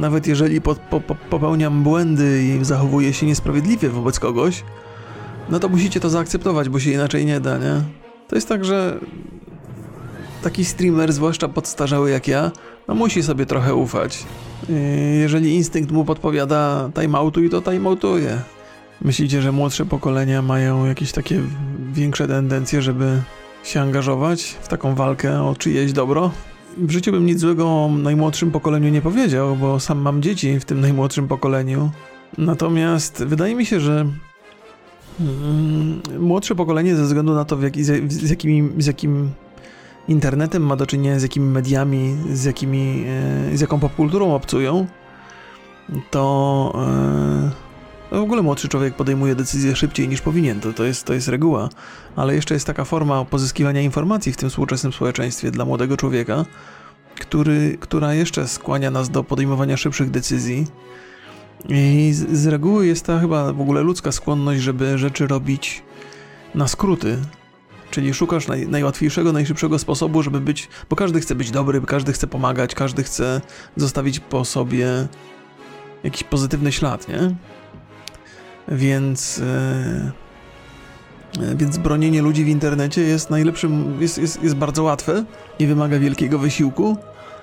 Nawet 0.00 0.26
jeżeli 0.26 0.60
po, 0.60 0.74
po, 0.74 1.00
popełniam 1.00 1.82
błędy 1.82 2.42
i 2.42 2.64
zachowuję 2.64 3.12
się 3.12 3.26
niesprawiedliwie 3.26 3.88
wobec 3.88 4.20
kogoś, 4.20 4.64
no 5.50 5.60
to 5.60 5.68
musicie 5.68 6.00
to 6.00 6.10
zaakceptować, 6.10 6.68
bo 6.68 6.80
się 6.80 6.90
inaczej 6.90 7.26
nie 7.26 7.40
da, 7.40 7.58
nie? 7.58 7.80
To 8.28 8.34
jest 8.34 8.48
tak, 8.48 8.64
że 8.64 8.98
taki 10.42 10.64
streamer, 10.64 11.12
zwłaszcza 11.12 11.48
podstarzały 11.48 12.10
jak 12.10 12.28
ja, 12.28 12.50
no 12.88 12.94
musi 12.94 13.22
sobie 13.22 13.46
trochę 13.46 13.74
ufać. 13.74 14.24
Jeżeli 15.20 15.54
instynkt 15.54 15.90
mu 15.90 16.04
podpowiada 16.04 16.90
timeoutu 17.00 17.44
i 17.44 17.50
to 17.50 17.62
timeoutuje. 17.62 18.38
Myślicie, 19.00 19.42
że 19.42 19.52
młodsze 19.52 19.86
pokolenia 19.86 20.42
mają 20.42 20.86
jakieś 20.86 21.12
takie 21.12 21.40
większe 21.92 22.28
tendencje, 22.28 22.82
żeby 22.82 23.22
się 23.64 23.80
angażować 23.80 24.42
w 24.62 24.68
taką 24.68 24.94
walkę 24.94 25.42
o 25.42 25.56
czyjeś 25.58 25.92
dobro? 25.92 26.30
W 26.76 26.90
życiu 26.90 27.12
bym 27.12 27.26
nic 27.26 27.40
złego 27.40 27.90
najmłodszym 27.98 28.50
pokoleniu 28.50 28.88
nie 28.88 29.02
powiedział, 29.02 29.56
bo 29.56 29.80
sam 29.80 29.98
mam 29.98 30.22
dzieci 30.22 30.60
w 30.60 30.64
tym 30.64 30.80
najmłodszym 30.80 31.28
pokoleniu. 31.28 31.90
Natomiast 32.38 33.24
wydaje 33.24 33.54
mi 33.54 33.66
się, 33.66 33.80
że 33.80 34.06
mm, 35.20 36.02
młodsze 36.18 36.54
pokolenie 36.54 36.96
ze 36.96 37.02
względu 37.02 37.34
na 37.34 37.44
to, 37.44 37.56
w 37.56 37.62
jak, 37.62 37.76
z, 37.76 38.12
z 38.78 38.86
jakim 38.86 39.30
internetem 40.08 40.66
ma 40.66 40.76
do 40.76 40.86
czynienia, 40.86 41.18
z 41.18 41.22
jakimi 41.22 41.46
mediami, 41.46 42.16
z, 42.32 42.44
jakimi, 42.44 43.04
e, 43.52 43.56
z 43.56 43.60
jaką 43.60 43.80
popkulturą 43.80 44.34
obcują, 44.34 44.86
to 46.10 46.72
e, 46.76 47.71
w 48.12 48.22
ogóle 48.22 48.42
młodszy 48.42 48.68
człowiek 48.68 48.94
podejmuje 48.94 49.34
decyzje 49.34 49.76
szybciej 49.76 50.08
niż 50.08 50.20
powinien, 50.20 50.60
to, 50.60 50.72
to, 50.72 50.84
jest, 50.84 51.04
to 51.04 51.14
jest 51.14 51.28
reguła. 51.28 51.68
Ale 52.16 52.34
jeszcze 52.34 52.54
jest 52.54 52.66
taka 52.66 52.84
forma 52.84 53.24
pozyskiwania 53.24 53.80
informacji 53.80 54.32
w 54.32 54.36
tym 54.36 54.50
współczesnym 54.50 54.92
społeczeństwie 54.92 55.50
dla 55.50 55.64
młodego 55.64 55.96
człowieka, 55.96 56.44
który, 57.20 57.76
która 57.80 58.14
jeszcze 58.14 58.48
skłania 58.48 58.90
nas 58.90 59.10
do 59.10 59.24
podejmowania 59.24 59.76
szybszych 59.76 60.10
decyzji. 60.10 60.66
I 61.68 62.10
z, 62.12 62.38
z 62.38 62.46
reguły 62.46 62.86
jest 62.86 63.06
ta 63.06 63.18
chyba 63.18 63.52
w 63.52 63.60
ogóle 63.60 63.82
ludzka 63.82 64.12
skłonność, 64.12 64.60
żeby 64.60 64.98
rzeczy 64.98 65.26
robić 65.26 65.82
na 66.54 66.68
skróty, 66.68 67.18
Czyli 67.92 68.14
szukasz 68.14 68.48
naj, 68.48 68.68
najłatwiejszego, 68.68 69.32
najszybszego 69.32 69.78
sposobu, 69.78 70.22
żeby 70.22 70.40
być, 70.40 70.68
bo 70.90 70.96
każdy 70.96 71.20
chce 71.20 71.34
być 71.34 71.50
dobry, 71.50 71.80
każdy 71.80 72.12
chce 72.12 72.26
pomagać, 72.26 72.74
każdy 72.74 73.02
chce 73.02 73.40
zostawić 73.76 74.20
po 74.20 74.44
sobie 74.44 74.88
jakiś 76.04 76.24
pozytywny 76.24 76.72
ślad, 76.72 77.08
nie? 77.08 77.34
Więc, 78.72 79.38
e, 79.38 80.12
e, 81.42 81.56
więc 81.56 81.78
bronienie 81.78 82.22
ludzi 82.22 82.44
w 82.44 82.48
internecie 82.48 83.02
jest 83.02 83.30
najlepszym, 83.30 83.96
jest, 84.00 84.18
jest, 84.18 84.42
jest 84.42 84.54
bardzo 84.54 84.82
łatwe, 84.82 85.24
nie 85.60 85.66
wymaga 85.66 85.98
wielkiego 85.98 86.38
wysiłku, 86.38 86.96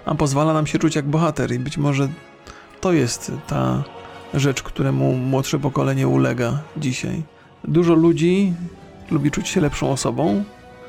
a 0.06 0.16
pozwala 0.16 0.54
nam 0.54 0.68
się 0.68 0.80
czuć 0.80 0.96
jak 0.96 1.06
bohater 1.06 1.52
i 1.52 1.60
być 1.60 1.78
może 1.78 2.08
to 2.82 2.94
jest 2.94 3.32
ta 3.48 3.84
rzecz, 4.34 4.64
któremu 4.64 5.14
młodsze 5.14 5.60
pokolenie 5.60 6.08
ulega 6.08 6.60
dzisiaj. 6.78 7.24
Dużo 7.64 7.94
ludzi 7.94 8.54
lubi 9.12 9.32
czuć 9.32 9.48
się 9.48 9.62
lepszą 9.62 9.92
osobą. 9.92 10.44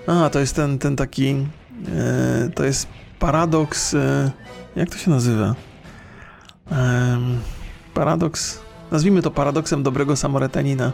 A, 0.06 0.30
to 0.30 0.40
jest 0.40 0.56
ten, 0.56 0.78
ten 0.78 0.97
taki, 0.97 1.28
e, 1.28 2.50
to 2.54 2.64
jest 2.64 2.87
paradoks, 3.18 3.97
jak 4.76 4.90
to 4.90 4.99
się 4.99 5.11
nazywa? 5.11 5.54
Paradoks 7.94 8.61
Nazwijmy 8.90 9.23
to 9.23 9.30
paradoksem 9.30 9.82
dobrego 9.82 10.16
Samarytanina. 10.16 10.92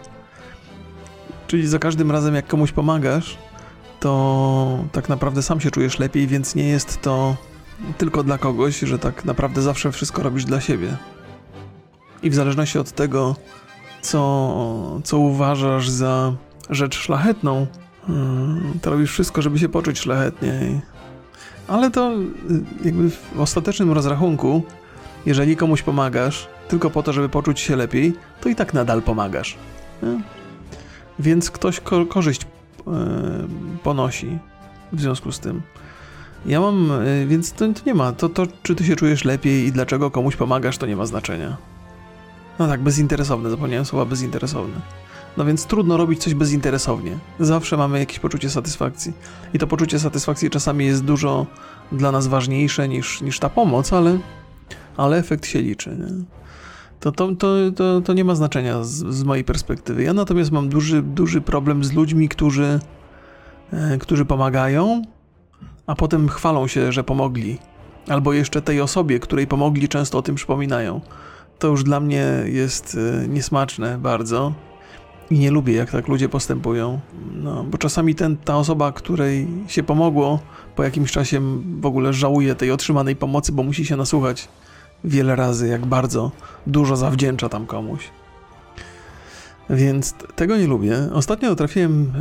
Czyli 1.47 1.67
za 1.67 1.79
każdym 1.79 2.11
razem, 2.11 2.35
jak 2.35 2.47
komuś 2.47 2.73
pomagasz, 2.73 3.39
to 4.01 4.85
tak 4.93 5.09
naprawdę 5.09 5.43
sam 5.43 5.61
się 5.61 5.71
czujesz 5.71 5.99
lepiej, 5.99 6.27
więc 6.27 6.55
nie 6.55 6.69
jest 6.69 7.01
to 7.01 7.37
tylko 7.99 8.23
dla 8.23 8.39
kogoś, 8.39 8.79
że 8.79 8.99
tak 8.99 9.25
naprawdę 9.25 9.63
zawsze 9.63 9.93
wszystko 9.93 10.23
robisz 10.23 10.45
dla 10.45 10.61
siebie. 10.61 10.97
I 12.23 12.31
w 12.31 12.35
zależności 12.35 12.79
od 12.79 12.93
tego, 12.93 13.37
co, 14.01 15.01
co 15.05 15.19
uważasz 15.19 15.89
za 15.89 16.33
rzecz 16.71 16.99
szlachetną, 16.99 17.67
hmm, 18.07 18.79
to 18.83 18.91
robisz 18.91 19.11
wszystko, 19.13 19.43
żeby 19.43 19.59
się 19.59 19.69
poczuć 19.69 19.99
szlachetnie. 19.99 20.81
Ale 21.69 21.91
to 21.91 22.13
jakby 22.85 23.11
w 23.11 23.41
ostatecznym 23.41 23.93
rozrachunku, 23.93 24.63
jeżeli 25.27 25.57
komuś 25.57 25.83
pomagasz, 25.83 26.49
tylko 26.69 26.91
po 26.91 27.03
to, 27.03 27.13
żeby 27.13 27.29
poczuć 27.29 27.61
się 27.61 27.77
lepiej, 27.77 28.13
to 28.41 28.49
i 28.49 28.55
tak 28.55 28.75
nadal 28.75 29.03
pomagasz. 29.03 29.57
Nie? 30.03 30.21
Więc 31.19 31.51
ktoś 31.51 31.81
ko 31.81 32.07
korzyść 32.07 32.43
yy, 32.87 32.93
ponosi 33.83 34.39
w 34.93 35.01
związku 35.01 35.33
z 35.33 35.41
tym. 35.41 35.63
Ja 36.47 36.61
mam, 36.61 36.91
yy, 37.05 37.27
więc 37.27 37.53
to, 37.53 37.59
to, 37.59 37.81
nie 37.87 37.95
ma. 37.95 38.13
To, 38.13 38.29
to, 38.29 38.47
czy 38.63 38.75
ty 38.75 38.85
się 38.85 38.97
czujesz 38.97 39.25
lepiej 39.25 39.67
i 39.67 39.73
dlaczego 39.73 40.11
komuś 40.11 40.37
pomagasz, 40.37 40.79
to 40.79 40.87
nie 40.87 40.97
ma 40.97 41.07
znaczenia. 41.07 41.57
No 42.59 42.69
tak, 42.69 42.83
bezinteresowne, 42.83 43.51
zapomniałem 43.51 43.85
słowa 43.85 44.05
bezinteresowne. 44.05 44.81
No 45.37 45.45
więc 45.45 45.67
trudno 45.67 45.97
robić 45.97 46.23
coś 46.23 46.35
bezinteresownie. 46.35 47.19
Zawsze 47.41 47.77
mamy 47.77 47.99
jakieś 47.99 48.19
poczucie 48.19 48.51
satysfakcji. 48.51 49.13
I 49.55 49.59
to 49.59 49.67
poczucie 49.67 49.99
satysfakcji 49.99 50.51
czasami 50.51 50.87
jest 50.87 51.05
dużo 51.05 51.47
dla 51.93 52.13
nas 52.13 52.27
ważniejsze 52.27 52.89
niż, 52.89 53.21
niż 53.21 53.39
ta 53.39 53.49
pomoc, 53.49 53.93
ale, 53.93 54.19
ale 54.97 55.19
efekt 55.19 55.47
się 55.47 55.63
liczy. 55.63 55.91
Nie? 55.91 56.25
To, 57.01 57.13
to, 57.13 57.29
to, 57.77 58.01
to, 58.01 58.13
nie 58.13 58.25
ma 58.25 58.35
znaczenia 58.35 58.85
z, 58.85 58.91
z, 58.91 59.25
mojej 59.25 59.45
perspektywy. 59.45 60.03
Ja 60.03 60.13
natomiast 60.13 60.51
mam 60.51 60.69
duży, 60.69 61.03
duży 61.03 61.41
problem 61.41 61.85
z 61.85 61.93
ludźmi, 61.93 62.29
którzy, 62.29 62.81
e, 63.73 63.99
którzy 63.99 64.25
pomagają, 64.25 65.03
a 65.87 65.95
potem 65.95 66.29
chwalą 66.29 66.67
się, 66.67 66.93
że 66.93 67.05
pomogli. 67.05 67.59
Albo 68.09 68.33
jeszcze 68.33 68.63
tej 68.63 68.81
osobie, 68.81 69.21
której 69.21 69.47
pomogli, 69.47 69.89
często 69.89 70.19
o 70.19 70.23
tym 70.23 70.35
przypominają. 70.35 71.01
To 71.59 71.69
już 71.69 71.85
dla 71.85 72.01
mnie 72.01 72.27
jest 72.45 72.99
e, 73.25 73.29
niesmaczne 73.29 73.99
bardzo. 73.99 74.53
I 75.31 75.39
nie 75.39 75.51
lubię, 75.51 75.75
jak 75.75 75.91
tak 75.91 76.09
ludzie 76.09 76.29
postępują. 76.29 77.01
No, 77.35 77.65
bo 77.65 77.79
czasami 77.79 78.15
ten, 78.15 78.37
ta 78.37 78.57
osoba, 78.57 78.93
której 78.93 79.49
się 79.69 79.83
pomogło, 79.83 80.41
po 80.77 80.83
jakimś 80.83 81.13
czasie 81.13 81.41
w 81.81 81.87
ogóle 81.87 82.13
żałuje 82.13 82.55
tej 82.55 82.71
otrzymanej 82.71 83.17
pomocy, 83.17 83.53
bo 83.53 83.63
musi 83.63 83.85
się 83.85 83.97
nasłuchać 83.97 84.49
wiele 85.05 85.37
razy, 85.37 85.69
jak 85.69 85.87
bardzo 85.87 86.31
dużo 86.67 86.97
zawdzięcza 86.97 87.49
tam 87.49 87.67
komuś. 87.67 88.11
Więc 89.71 90.15
tego 90.37 90.57
nie 90.57 90.67
lubię. 90.67 90.97
Ostatnio 91.13 91.55
trafiłem, 91.55 92.13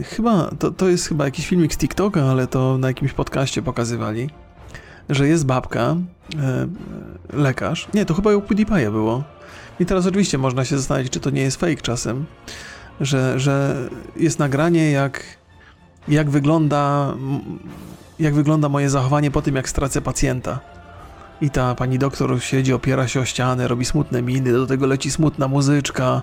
e, 0.00 0.02
chyba, 0.02 0.50
to, 0.58 0.70
to 0.70 0.88
jest 0.88 1.08
chyba 1.08 1.24
jakiś 1.24 1.48
filmik 1.48 1.74
z 1.74 1.78
TikToka, 1.78 2.22
ale 2.22 2.46
to 2.46 2.78
na 2.78 2.88
jakimś 2.88 3.12
podcaście 3.12 3.62
pokazywali, 3.62 4.30
że 5.08 5.28
jest 5.28 5.46
babka, 5.46 5.96
e, 6.38 6.68
lekarz. 7.32 7.88
Nie, 7.94 8.04
to 8.04 8.14
chyba 8.14 8.36
u 8.36 8.40
PewDiePie'a 8.40 8.90
było. 8.90 9.24
I 9.80 9.86
teraz 9.86 10.06
oczywiście 10.06 10.38
można 10.38 10.64
się 10.64 10.78
zastanowić, 10.78 11.12
czy 11.12 11.20
to 11.20 11.30
nie 11.30 11.42
jest 11.42 11.60
fake 11.60 11.76
czasem, 11.76 12.24
że, 13.00 13.40
że 13.40 13.76
jest 14.16 14.38
nagranie, 14.38 14.90
jak, 14.90 15.24
jak 16.08 16.30
wygląda 16.30 17.14
jak 18.18 18.34
wygląda 18.34 18.68
moje 18.68 18.90
zachowanie 18.90 19.30
po 19.30 19.42
tym, 19.42 19.56
jak 19.56 19.68
stracę 19.68 20.00
pacjenta 20.00 20.73
i 21.40 21.50
ta 21.50 21.74
pani 21.74 21.98
doktor 21.98 22.42
siedzi, 22.42 22.72
opiera 22.72 23.08
się 23.08 23.20
o 23.20 23.24
ścianę, 23.24 23.68
robi 23.68 23.84
smutne 23.84 24.22
miny, 24.22 24.52
do 24.52 24.66
tego 24.66 24.86
leci 24.86 25.10
smutna 25.10 25.48
muzyczka. 25.48 26.22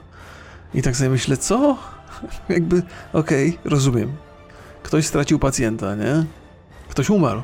I 0.74 0.82
tak 0.82 0.96
sobie 0.96 1.10
myślę, 1.10 1.38
co? 1.38 1.77
Jakby, 2.50 2.82
okej, 3.13 3.50
okay, 3.50 3.72
rozumiem. 3.72 4.12
Ktoś 4.84 5.06
stracił 5.06 5.39
pacjenta, 5.39 5.96
nie? 5.96 6.25
Ktoś 6.89 7.10
umarł. 7.10 7.41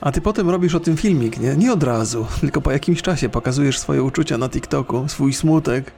A 0.00 0.12
ty 0.12 0.20
potem 0.20 0.50
robisz 0.50 0.74
o 0.74 0.80
tym 0.80 0.96
filmik, 0.96 1.40
nie? 1.40 1.56
Nie 1.56 1.72
od 1.72 1.82
razu, 1.82 2.26
tylko 2.40 2.60
po 2.60 2.72
jakimś 2.72 3.02
czasie 3.02 3.28
pokazujesz 3.28 3.78
swoje 3.78 4.02
uczucia 4.02 4.38
na 4.38 4.48
TikToku, 4.48 5.08
swój 5.08 5.32
smutek, 5.32 5.92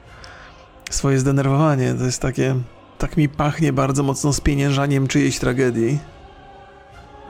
swoje 0.89 1.19
zdenerwowanie. 1.19 1.93
To 1.93 2.03
jest 2.03 2.21
takie. 2.21 2.55
Tak 2.97 3.17
mi 3.17 3.29
pachnie 3.29 3.73
bardzo 3.73 4.03
mocno 4.03 4.33
spieniężaniem 4.33 5.07
czyjejś 5.07 5.39
tragedii. 5.39 5.99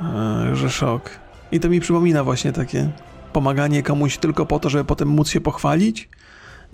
Eee, 0.02 0.56
że 0.56 0.70
szok. 0.70 1.10
I 1.52 1.60
to 1.60 1.70
mi 1.70 1.80
przypomina 1.80 2.24
właśnie 2.24 2.54
takie 2.54 2.90
pomaganie 3.34 3.84
komuś 3.84 4.18
tylko 4.18 4.46
po 4.46 4.60
to, 4.60 4.70
żeby 4.70 4.86
potem 4.86 5.08
móc 5.08 5.30
się 5.30 5.42
pochwalić 5.42 6.10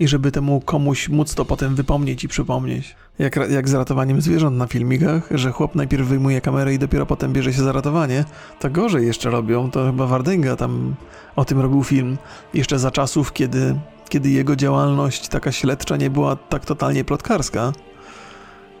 i 0.00 0.08
żeby 0.08 0.32
temu 0.32 0.60
komuś 0.60 1.08
móc 1.08 1.34
to 1.34 1.44
potem 1.44 1.74
wypomnieć 1.74 2.24
i 2.24 2.28
przypomnieć. 2.28 2.96
Jak, 3.18 3.36
jak 3.50 3.68
z 3.68 3.74
ratowaniem 3.74 4.20
zwierząt 4.20 4.56
na 4.56 4.66
filmikach, 4.66 5.28
że 5.30 5.52
chłop 5.52 5.74
najpierw 5.74 6.06
wyjmuje 6.08 6.40
kamerę 6.40 6.74
i 6.74 6.78
dopiero 6.78 7.06
potem 7.06 7.32
bierze 7.32 7.52
się 7.52 7.62
za 7.62 7.72
ratowanie, 7.72 8.24
to 8.60 8.70
gorzej 8.70 9.06
jeszcze 9.06 9.30
robią. 9.30 9.70
To 9.70 9.86
chyba 9.86 10.06
Wardęga 10.06 10.56
tam 10.56 10.94
o 11.36 11.44
tym 11.44 11.60
robił 11.60 11.84
film. 11.84 12.18
Jeszcze 12.54 12.78
za 12.78 12.90
czasów, 12.90 13.32
kiedy, 13.32 13.74
kiedy 14.08 14.30
jego 14.30 14.56
działalność 14.56 15.28
taka 15.28 15.52
śledcza 15.52 15.96
nie 15.96 16.10
była 16.10 16.36
tak 16.36 16.66
totalnie 16.66 17.04
plotkarska. 17.04 17.72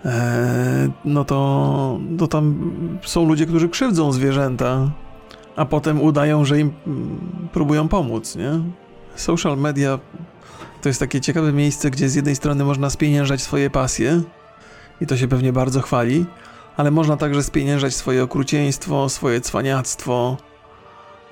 Eee, 0.04 0.12
no 1.04 1.24
to, 1.24 1.98
to 2.18 2.26
tam 2.28 2.72
są 3.04 3.28
ludzie, 3.28 3.46
którzy 3.46 3.68
krzywdzą 3.68 4.12
zwierzęta, 4.12 4.90
a 5.56 5.64
potem 5.64 6.02
udają, 6.02 6.44
że 6.44 6.60
im 6.60 6.72
mm, 6.86 7.48
próbują 7.52 7.88
pomóc, 7.88 8.36
nie? 8.36 8.60
Social 9.16 9.58
media 9.58 9.98
to 10.82 10.88
jest 10.88 11.00
takie 11.00 11.20
ciekawe 11.20 11.52
miejsce, 11.52 11.90
gdzie 11.90 12.08
z 12.08 12.14
jednej 12.14 12.36
strony 12.36 12.64
można 12.64 12.90
spieniężać 12.90 13.42
swoje 13.42 13.70
pasje 13.70 14.22
i 15.00 15.06
to 15.06 15.16
się 15.16 15.28
pewnie 15.28 15.52
bardzo 15.52 15.80
chwali, 15.80 16.26
ale 16.76 16.90
można 16.90 17.16
także 17.16 17.42
spieniężać 17.42 17.94
swoje 17.94 18.22
okrucieństwo, 18.22 19.08
swoje 19.08 19.40
cwaniactwo, 19.40 20.36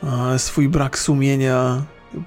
e, 0.03 0.39
swój 0.39 0.69
brak 0.69 0.99
sumienia, 0.99 1.83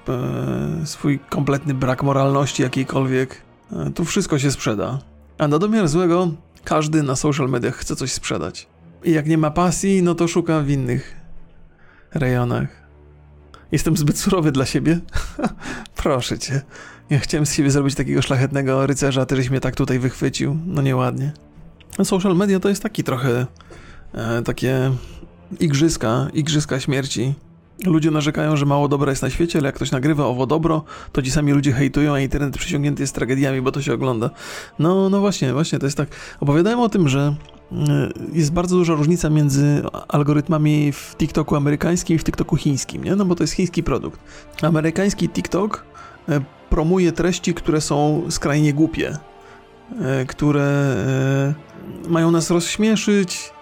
e, 0.08 0.86
swój 0.86 1.18
kompletny 1.18 1.74
brak 1.74 2.02
moralności 2.02 2.62
jakiejkolwiek. 2.62 3.42
E, 3.72 3.90
tu 3.90 4.04
wszystko 4.04 4.38
się 4.38 4.50
sprzeda. 4.50 4.98
A 5.38 5.48
na 5.48 5.58
domiar 5.58 5.88
złego 5.88 6.28
każdy 6.64 7.02
na 7.02 7.16
social 7.16 7.48
mediach 7.48 7.76
chce 7.76 7.96
coś 7.96 8.12
sprzedać. 8.12 8.66
I 9.04 9.12
jak 9.12 9.26
nie 9.26 9.38
ma 9.38 9.50
pasji, 9.50 10.02
no 10.02 10.14
to 10.14 10.28
szuka 10.28 10.60
w 10.60 10.70
innych 10.70 11.15
rejonach. 12.14 12.68
Jestem 13.72 13.96
zbyt 13.96 14.18
surowy 14.18 14.52
dla 14.52 14.66
siebie? 14.66 15.00
Proszę 15.96 16.38
cię. 16.38 16.60
Ja 17.10 17.18
chciałem 17.18 17.46
z 17.46 17.54
siebie 17.54 17.70
zrobić 17.70 17.94
takiego 17.94 18.22
szlachetnego 18.22 18.86
rycerza, 18.86 19.22
a 19.22 19.26
ty 19.26 19.36
żeś 19.36 19.50
mnie 19.50 19.60
tak 19.60 19.76
tutaj 19.76 19.98
wychwycił. 19.98 20.56
No 20.66 20.82
nieładnie. 20.82 21.32
Social 22.04 22.36
media 22.36 22.60
to 22.60 22.68
jest 22.68 22.82
taki 22.82 23.04
trochę 23.04 23.46
e, 24.14 24.42
takie 24.42 24.90
igrzyska, 25.60 26.28
igrzyska 26.32 26.80
śmierci. 26.80 27.34
Ludzie 27.84 28.10
narzekają, 28.10 28.56
że 28.56 28.66
mało 28.66 28.88
dobra 28.88 29.10
jest 29.12 29.22
na 29.22 29.30
świecie, 29.30 29.58
ale 29.58 29.68
jak 29.68 29.74
ktoś 29.74 29.90
nagrywa 29.90 30.26
owo 30.26 30.46
dobro, 30.46 30.84
to 31.12 31.22
ci 31.22 31.30
sami 31.30 31.52
ludzie 31.52 31.72
hejtują, 31.72 32.14
a 32.14 32.20
internet 32.20 32.58
przyciągnięty 32.58 33.02
jest 33.02 33.14
tragediami, 33.14 33.60
bo 33.60 33.72
to 33.72 33.82
się 33.82 33.94
ogląda. 33.94 34.30
No, 34.78 35.10
no 35.10 35.20
właśnie, 35.20 35.52
właśnie, 35.52 35.78
to 35.78 35.86
jest 35.86 35.96
tak. 35.96 36.08
Opowiadałem 36.40 36.80
o 36.80 36.88
tym, 36.88 37.08
że 37.08 37.36
jest 38.32 38.52
bardzo 38.52 38.76
duża 38.76 38.94
różnica 38.94 39.30
między 39.30 39.82
algorytmami 40.08 40.92
w 40.92 41.14
TikToku 41.16 41.56
amerykańskim 41.56 42.16
i 42.16 42.18
w 42.18 42.24
TikToku 42.24 42.56
chińskim, 42.56 43.04
nie? 43.04 43.16
No 43.16 43.24
bo 43.24 43.34
to 43.34 43.42
jest 43.42 43.52
chiński 43.52 43.82
produkt. 43.82 44.20
Amerykański 44.62 45.28
TikTok 45.28 45.84
e, 46.28 46.40
promuje 46.70 47.12
treści, 47.12 47.54
które 47.54 47.80
są 47.80 48.22
skrajnie 48.30 48.72
głupie, 48.72 49.18
e, 50.00 50.24
które 50.26 50.94
mają 52.08 52.30
nas 52.30 52.50
rozśmieszyć, 52.50 53.52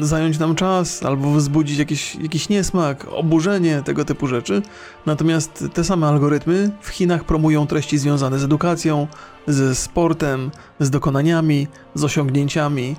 zająć 0.00 0.38
nam 0.38 0.54
czas 0.54 1.02
albo 1.02 1.30
wzbudzić 1.30 1.78
jakiś, 1.78 2.16
jakiś 2.16 2.48
niesmak, 2.48 3.06
oburzenie, 3.10 3.82
tego 3.82 4.04
typu 4.04 4.26
rzeczy. 4.26 4.62
Natomiast 5.06 5.64
te 5.74 5.84
same 5.84 6.06
algorytmy 6.06 6.70
w 6.80 6.88
Chinach 6.88 7.24
promują 7.24 7.66
treści 7.66 7.98
związane 7.98 8.38
z 8.38 8.44
edukacją, 8.44 9.06
ze 9.46 9.74
sportem, 9.74 10.50
z 10.80 10.90
dokonaniami, 10.90 11.66
z 11.94 12.04
osiągnięciami. 12.04 12.96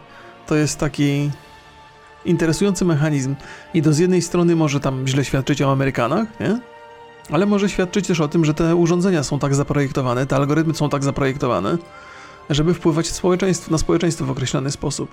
To 0.49 0.55
jest 0.55 0.79
taki 0.79 1.31
interesujący 2.25 2.85
mechanizm 2.85 3.35
i 3.73 3.81
to 3.81 3.93
z 3.93 3.97
jednej 3.97 4.21
strony 4.21 4.55
może 4.55 4.79
tam 4.79 5.07
źle 5.07 5.25
świadczyć 5.25 5.62
o 5.62 5.71
Amerykanach, 5.71 6.39
nie? 6.39 6.59
ale 7.31 7.45
może 7.45 7.69
świadczyć 7.69 8.07
też 8.07 8.19
o 8.19 8.27
tym, 8.27 8.45
że 8.45 8.53
te 8.53 8.75
urządzenia 8.75 9.23
są 9.23 9.39
tak 9.39 9.55
zaprojektowane, 9.55 10.25
te 10.25 10.35
algorytmy 10.35 10.73
są 10.73 10.89
tak 10.89 11.03
zaprojektowane, 11.03 11.77
żeby 12.49 12.73
wpływać 12.73 13.07
społeczeństwo, 13.07 13.71
na 13.71 13.77
społeczeństwo 13.77 14.25
w 14.25 14.31
określony 14.31 14.71
sposób. 14.71 15.09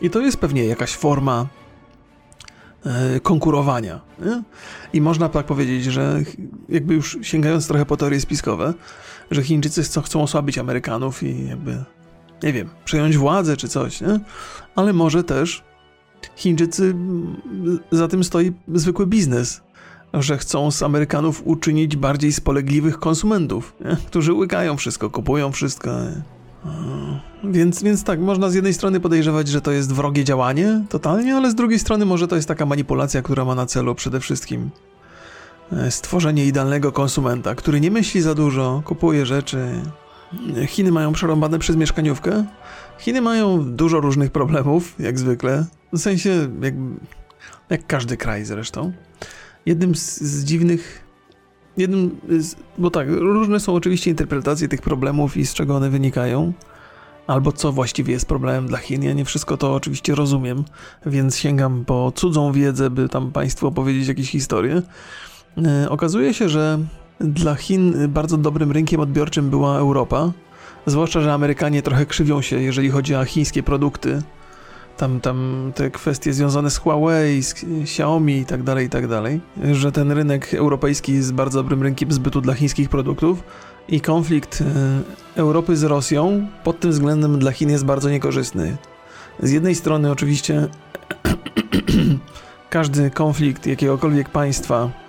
I 0.00 0.10
to 0.10 0.20
jest 0.20 0.36
pewnie 0.36 0.64
jakaś 0.64 0.96
forma 0.96 1.46
e, 2.86 3.20
konkurowania. 3.20 4.00
Nie? 4.18 4.42
I 4.92 5.00
można 5.00 5.28
tak 5.28 5.46
powiedzieć, 5.46 5.84
że 5.84 6.22
jakby 6.68 6.94
już 6.94 7.18
sięgając 7.22 7.66
trochę 7.66 7.86
po 7.86 7.96
teorie 7.96 8.20
spiskowe, 8.20 8.74
że 9.30 9.42
Chińczycy 9.42 9.82
chcą, 9.82 10.02
chcą 10.02 10.22
osłabić 10.22 10.58
Amerykanów 10.58 11.22
i 11.22 11.48
jakby, 11.48 11.84
nie 12.44 12.52
wiem, 12.52 12.68
przejąć 12.84 13.16
władzę 13.16 13.56
czy 13.56 13.68
coś, 13.68 14.00
nie? 14.00 14.20
ale 14.76 14.92
może 14.92 15.24
też 15.24 15.64
Chińczycy, 16.36 16.94
za 17.90 18.08
tym 18.08 18.24
stoi 18.24 18.52
zwykły 18.74 19.06
biznes, 19.06 19.62
że 20.14 20.38
chcą 20.38 20.70
z 20.70 20.82
Amerykanów 20.82 21.42
uczynić 21.44 21.96
bardziej 21.96 22.32
spolegliwych 22.32 22.98
konsumentów, 22.98 23.74
nie? 23.84 23.96
którzy 24.06 24.32
łykają 24.32 24.76
wszystko, 24.76 25.10
kupują 25.10 25.52
wszystko. 25.52 25.90
Nie? 25.90 26.22
Więc, 27.44 27.82
więc 27.82 28.04
tak, 28.04 28.20
można 28.20 28.50
z 28.50 28.54
jednej 28.54 28.74
strony 28.74 29.00
podejrzewać, 29.00 29.48
że 29.48 29.60
to 29.60 29.70
jest 29.72 29.92
wrogie 29.92 30.24
działanie, 30.24 30.84
totalnie, 30.88 31.36
ale 31.36 31.50
z 31.50 31.54
drugiej 31.54 31.78
strony 31.78 32.04
może 32.04 32.28
to 32.28 32.36
jest 32.36 32.48
taka 32.48 32.66
manipulacja, 32.66 33.22
która 33.22 33.44
ma 33.44 33.54
na 33.54 33.66
celu 33.66 33.94
przede 33.94 34.20
wszystkim 34.20 34.70
e, 35.72 35.90
stworzenie 35.90 36.46
idealnego 36.46 36.92
konsumenta, 36.92 37.54
który 37.54 37.80
nie 37.80 37.90
myśli 37.90 38.20
za 38.20 38.34
dużo, 38.34 38.82
kupuje 38.84 39.26
rzeczy. 39.26 39.82
Chiny 40.66 40.92
mają 40.92 41.12
przerąbane 41.12 41.58
przez 41.58 41.76
mieszkaniówkę. 41.76 42.44
Chiny 42.98 43.20
mają 43.20 43.74
dużo 43.76 44.00
różnych 44.00 44.30
problemów, 44.30 44.94
jak 44.98 45.18
zwykle. 45.18 45.66
W 45.92 45.98
sensie, 45.98 46.48
jak, 46.62 46.74
jak 47.70 47.86
każdy 47.86 48.16
kraj 48.16 48.44
zresztą. 48.44 48.92
Jednym 49.66 49.94
z, 49.94 50.20
z 50.20 50.44
dziwnych 50.44 51.04
jednym 51.76 52.20
z, 52.38 52.54
bo 52.78 52.90
tak, 52.90 53.08
różne 53.10 53.60
są 53.60 53.74
oczywiście 53.74 54.10
interpretacje 54.10 54.68
tych 54.68 54.82
problemów 54.82 55.36
i 55.36 55.46
z 55.46 55.54
czego 55.54 55.76
one 55.76 55.90
wynikają, 55.90 56.52
albo 57.26 57.52
co 57.52 57.72
właściwie 57.72 58.12
jest 58.12 58.26
problemem 58.26 58.66
dla 58.66 58.78
Chin. 58.78 59.02
Ja 59.02 59.12
nie 59.12 59.24
wszystko 59.24 59.56
to 59.56 59.74
oczywiście 59.74 60.14
rozumiem, 60.14 60.64
więc 61.06 61.36
sięgam 61.36 61.84
po 61.84 62.12
cudzą 62.14 62.52
wiedzę, 62.52 62.90
by 62.90 63.08
tam 63.08 63.32
Państwu 63.32 63.66
opowiedzieć 63.66 64.08
jakieś 64.08 64.30
historie. 64.30 64.82
E, 65.66 65.90
okazuje 65.90 66.34
się, 66.34 66.48
że 66.48 66.78
dla 67.20 67.54
Chin 67.54 68.08
bardzo 68.08 68.36
dobrym 68.36 68.72
rynkiem 68.72 69.00
odbiorczym 69.00 69.50
była 69.50 69.78
Europa, 69.78 70.32
zwłaszcza, 70.86 71.20
że 71.20 71.32
Amerykanie 71.32 71.82
trochę 71.82 72.06
krzywią 72.06 72.42
się, 72.42 72.62
jeżeli 72.62 72.90
chodzi 72.90 73.14
o 73.14 73.24
chińskie 73.24 73.62
produkty 73.62 74.22
tam, 74.96 75.20
tam 75.20 75.72
te 75.74 75.90
kwestie 75.90 76.32
związane 76.32 76.70
z 76.70 76.76
Huawei, 76.78 77.42
z 77.42 77.54
Xiaomi 77.82 78.38
i 78.38 78.44
tak 78.44 78.62
dalej, 78.62 78.86
i 78.86 78.90
tak 78.90 79.08
dalej, 79.08 79.40
że 79.72 79.92
ten 79.92 80.12
rynek 80.12 80.54
europejski 80.54 81.12
jest 81.12 81.34
bardzo 81.34 81.62
dobrym 81.62 81.82
rynkiem 81.82 82.12
zbytu 82.12 82.40
dla 82.40 82.54
chińskich 82.54 82.88
produktów 82.88 83.42
i 83.88 84.00
konflikt 84.00 84.60
e, 84.60 84.64
Europy 85.40 85.76
z 85.76 85.82
Rosją 85.82 86.46
pod 86.64 86.80
tym 86.80 86.90
względem 86.90 87.38
dla 87.38 87.52
Chin 87.52 87.70
jest 87.70 87.84
bardzo 87.84 88.10
niekorzystny. 88.10 88.76
Z 89.42 89.50
jednej 89.50 89.74
strony 89.74 90.10
oczywiście 90.10 90.68
każdy 92.70 93.10
konflikt 93.10 93.66
jakiegokolwiek 93.66 94.28
państwa 94.28 95.03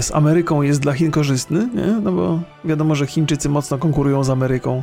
z 0.00 0.14
Ameryką 0.14 0.62
jest 0.62 0.80
dla 0.80 0.92
Chin 0.92 1.10
korzystny, 1.10 1.68
nie? 1.74 1.86
no 2.02 2.12
bo 2.12 2.40
wiadomo, 2.64 2.94
że 2.94 3.06
Chińczycy 3.06 3.48
mocno 3.48 3.78
konkurują 3.78 4.24
z 4.24 4.30
Ameryką, 4.30 4.82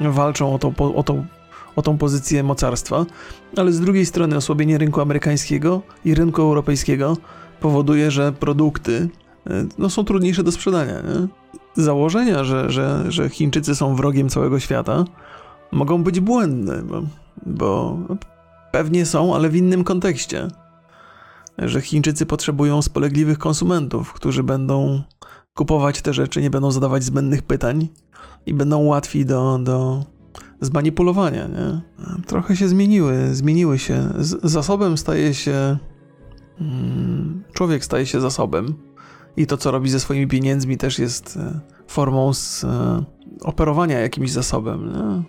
walczą 0.00 0.54
o 0.54 0.58
tą, 0.58 0.74
o 0.94 1.02
tą 1.02 1.26
o 1.76 1.82
tą 1.82 1.98
pozycję 1.98 2.42
mocarstwa, 2.42 3.06
ale 3.56 3.72
z 3.72 3.80
drugiej 3.80 4.06
strony 4.06 4.36
osłabienie 4.36 4.78
rynku 4.78 5.00
amerykańskiego 5.00 5.82
i 6.04 6.14
rynku 6.14 6.42
europejskiego 6.42 7.16
powoduje, 7.60 8.10
że 8.10 8.32
produkty 8.32 9.08
e, 9.46 9.66
no, 9.78 9.90
są 9.90 10.04
trudniejsze 10.04 10.42
do 10.42 10.52
sprzedania. 10.52 10.94
Nie? 10.94 11.28
Założenia, 11.84 12.44
że, 12.44 12.70
że, 12.70 13.04
że 13.08 13.28
Chińczycy 13.28 13.74
są 13.74 13.96
wrogiem 13.96 14.28
całego 14.28 14.60
świata, 14.60 15.04
mogą 15.72 16.02
być 16.02 16.20
błędne, 16.20 16.82
bo, 16.82 17.02
bo 17.46 17.98
pewnie 18.72 19.06
są, 19.06 19.34
ale 19.34 19.48
w 19.48 19.56
innym 19.56 19.84
kontekście. 19.84 20.48
Że 21.58 21.80
Chińczycy 21.80 22.26
potrzebują 22.26 22.82
spolegliwych 22.82 23.38
konsumentów, 23.38 24.12
którzy 24.12 24.42
będą 24.42 25.02
kupować 25.54 26.02
te 26.02 26.14
rzeczy, 26.14 26.42
nie 26.42 26.50
będą 26.50 26.70
zadawać 26.70 27.04
zbędnych 27.04 27.42
pytań 27.42 27.88
i 28.46 28.54
będą 28.54 28.84
łatwi 28.84 29.26
do, 29.26 29.58
do, 29.62 30.04
zmanipulowania, 30.60 31.46
nie? 31.46 31.80
Trochę 32.26 32.56
się 32.56 32.68
zmieniły, 32.68 33.34
zmieniły 33.34 33.78
się. 33.78 34.08
Z 34.18 34.50
zasobem 34.50 34.98
staje 34.98 35.34
się. 35.34 35.78
Mm, 36.60 37.44
człowiek 37.52 37.84
staje 37.84 38.06
się 38.06 38.20
zasobem. 38.20 38.74
i 39.36 39.46
to, 39.46 39.56
co 39.56 39.70
robi 39.70 39.90
ze 39.90 40.00
swoimi 40.00 40.26
pieniędzmi, 40.26 40.76
też 40.76 40.98
jest 40.98 41.36
e, 41.36 41.60
formą 41.86 42.34
z 42.34 42.64
e, 42.64 43.04
operowania 43.40 43.98
jakimś 43.98 44.30
zasobem. 44.30 44.92
Nie? 44.92 45.22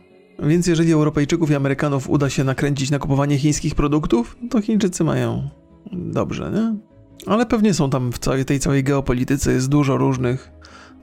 Więc 0.47 0.67
jeżeli 0.67 0.91
Europejczyków 0.91 1.51
i 1.51 1.55
Amerykanów 1.55 2.09
uda 2.09 2.29
się 2.29 2.43
nakręcić 2.43 2.91
na 2.91 2.99
kupowanie 2.99 3.37
chińskich 3.37 3.75
produktów, 3.75 4.37
to 4.49 4.61
Chińczycy 4.61 5.03
mają 5.03 5.49
dobrze, 5.91 6.51
nie? 6.51 6.75
Ale 7.25 7.45
pewnie 7.45 7.73
są 7.73 7.89
tam 7.89 8.11
w 8.11 8.19
całej 8.19 8.45
tej 8.45 8.59
całej 8.59 8.83
geopolityce 8.83 9.53
jest 9.53 9.69
dużo 9.69 9.97
różnych, 9.97 10.51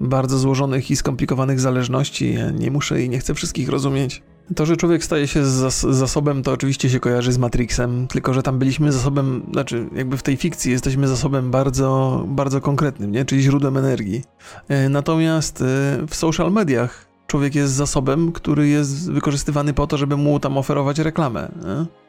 bardzo 0.01 0.39
złożonych 0.39 0.91
i 0.91 0.97
skomplikowanych 0.97 1.61
zależności. 1.61 2.35
Ja 2.35 2.51
nie 2.51 2.71
muszę 2.71 3.03
i 3.03 3.09
nie 3.09 3.19
chcę 3.19 3.35
wszystkich 3.35 3.69
rozumieć. 3.69 4.23
To, 4.57 4.67
że 4.67 4.77
człowiek 4.77 5.05
staje 5.05 5.27
się 5.27 5.45
zas 5.45 5.81
zasobem, 5.81 6.43
to 6.43 6.53
oczywiście 6.53 6.91
się 6.91 7.01
kojarzy 7.01 7.33
z 7.33 7.39
Matrixem, 7.39 8.07
tylko 8.07 8.35
że 8.35 8.43
tam 8.43 8.59
byliśmy 8.59 8.93
zasobem, 8.93 9.43
znaczy 9.53 9.89
jakby 9.95 10.17
w 10.17 10.23
tej 10.23 10.37
fikcji 10.37 10.73
jesteśmy 10.73 11.09
zasobem 11.09 11.51
bardzo, 11.51 12.25
bardzo 12.29 12.61
konkretnym, 12.61 13.13
nie? 13.13 13.25
czyli 13.25 13.43
źródłem 13.43 13.77
energii. 13.77 14.23
E, 14.69 14.89
natomiast 14.89 15.63
e, 15.63 15.65
w 16.09 16.15
social 16.15 16.53
mediach 16.53 17.07
człowiek 17.27 17.55
jest 17.55 17.73
zasobem, 17.73 18.33
który 18.33 18.69
jest 18.69 19.13
wykorzystywany 19.13 19.73
po 19.73 19.87
to, 19.87 19.97
żeby 19.97 20.17
mu 20.17 20.41
tam 20.41 20.59
oferować 20.59 20.99
reklamę. 20.99 21.53
Nie? 21.65 22.04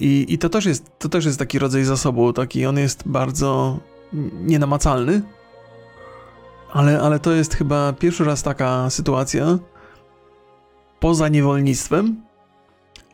I, 0.00 0.26
I 0.28 0.38
to, 0.38 0.48
też 0.48 0.64
jest, 0.64 0.90
to 0.98 1.08
też 1.08 1.24
jest 1.24 1.38
taki 1.38 1.58
rodzaj 1.58 1.84
zasobu, 1.84 2.32
taki 2.32 2.66
on 2.66 2.78
jest 2.78 3.02
bardzo 3.06 3.78
nienamacalny, 4.40 5.22
ale, 6.72 7.00
ale 7.00 7.18
to 7.18 7.32
jest 7.32 7.54
chyba 7.54 7.92
pierwszy 7.92 8.24
raz 8.24 8.42
taka 8.42 8.90
sytuacja 8.90 9.58
poza 11.00 11.28
niewolnictwem, 11.28 12.16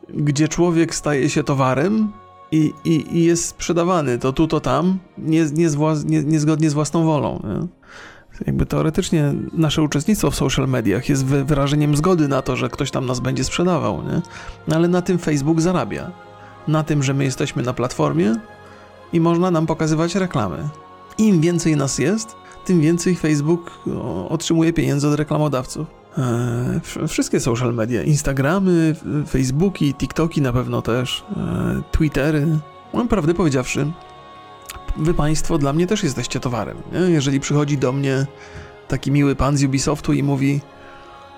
gdzie 0.09 0.47
człowiek 0.47 0.95
staje 0.95 1.29
się 1.29 1.43
towarem 1.43 2.11
i, 2.51 2.73
i, 2.85 3.17
i 3.17 3.23
jest 3.23 3.45
sprzedawany 3.45 4.17
to 4.17 4.33
tu, 4.33 4.47
to 4.47 4.59
tam, 4.59 4.99
nie, 5.17 5.45
nie, 5.53 5.69
z 5.69 6.05
nie, 6.05 6.23
niezgodnie 6.23 6.69
z 6.69 6.73
własną 6.73 7.05
wolą. 7.05 7.43
Nie? 7.43 7.67
Jakby 8.47 8.65
teoretycznie 8.65 9.33
nasze 9.53 9.81
uczestnictwo 9.81 10.31
w 10.31 10.35
social 10.35 10.67
mediach 10.67 11.09
jest 11.09 11.25
wyrażeniem 11.25 11.95
zgody 11.95 12.27
na 12.27 12.41
to, 12.41 12.55
że 12.55 12.69
ktoś 12.69 12.91
tam 12.91 13.05
nas 13.05 13.19
będzie 13.19 13.43
sprzedawał, 13.43 14.03
nie? 14.03 14.21
Ale 14.75 14.87
na 14.87 15.01
tym 15.01 15.17
Facebook 15.17 15.61
zarabia. 15.61 16.11
Na 16.67 16.83
tym, 16.83 17.03
że 17.03 17.13
my 17.13 17.23
jesteśmy 17.23 17.63
na 17.63 17.73
platformie 17.73 18.35
i 19.13 19.19
można 19.19 19.51
nam 19.51 19.65
pokazywać 19.65 20.15
reklamy. 20.15 20.69
Im 21.17 21.41
więcej 21.41 21.75
nas 21.75 21.99
jest, 21.99 22.35
tym 22.65 22.81
więcej 22.81 23.15
Facebook 23.15 23.71
otrzymuje 24.29 24.73
pieniędzy 24.73 25.07
od 25.07 25.15
reklamodawców. 25.15 25.87
Eee, 26.17 27.07
wszystkie 27.07 27.39
social 27.39 27.73
media, 27.73 28.03
Instagramy, 28.03 28.95
Facebooki, 29.29 29.93
TikToki 29.93 30.41
na 30.41 30.53
pewno 30.53 30.81
też, 30.81 31.23
eee, 31.29 31.83
Twittery. 31.91 32.47
No, 32.93 33.05
prawdę 33.05 33.33
powiedziawszy, 33.33 33.91
wy 34.97 35.13
państwo 35.13 35.57
dla 35.57 35.73
mnie 35.73 35.87
też 35.87 36.03
jesteście 36.03 36.39
towarem. 36.39 36.77
Jeżeli 37.07 37.39
przychodzi 37.39 37.77
do 37.77 37.91
mnie 37.91 38.25
taki 38.87 39.11
miły 39.11 39.35
pan 39.35 39.57
z 39.57 39.63
Ubisoftu 39.63 40.13
i 40.13 40.23
mówi 40.23 40.61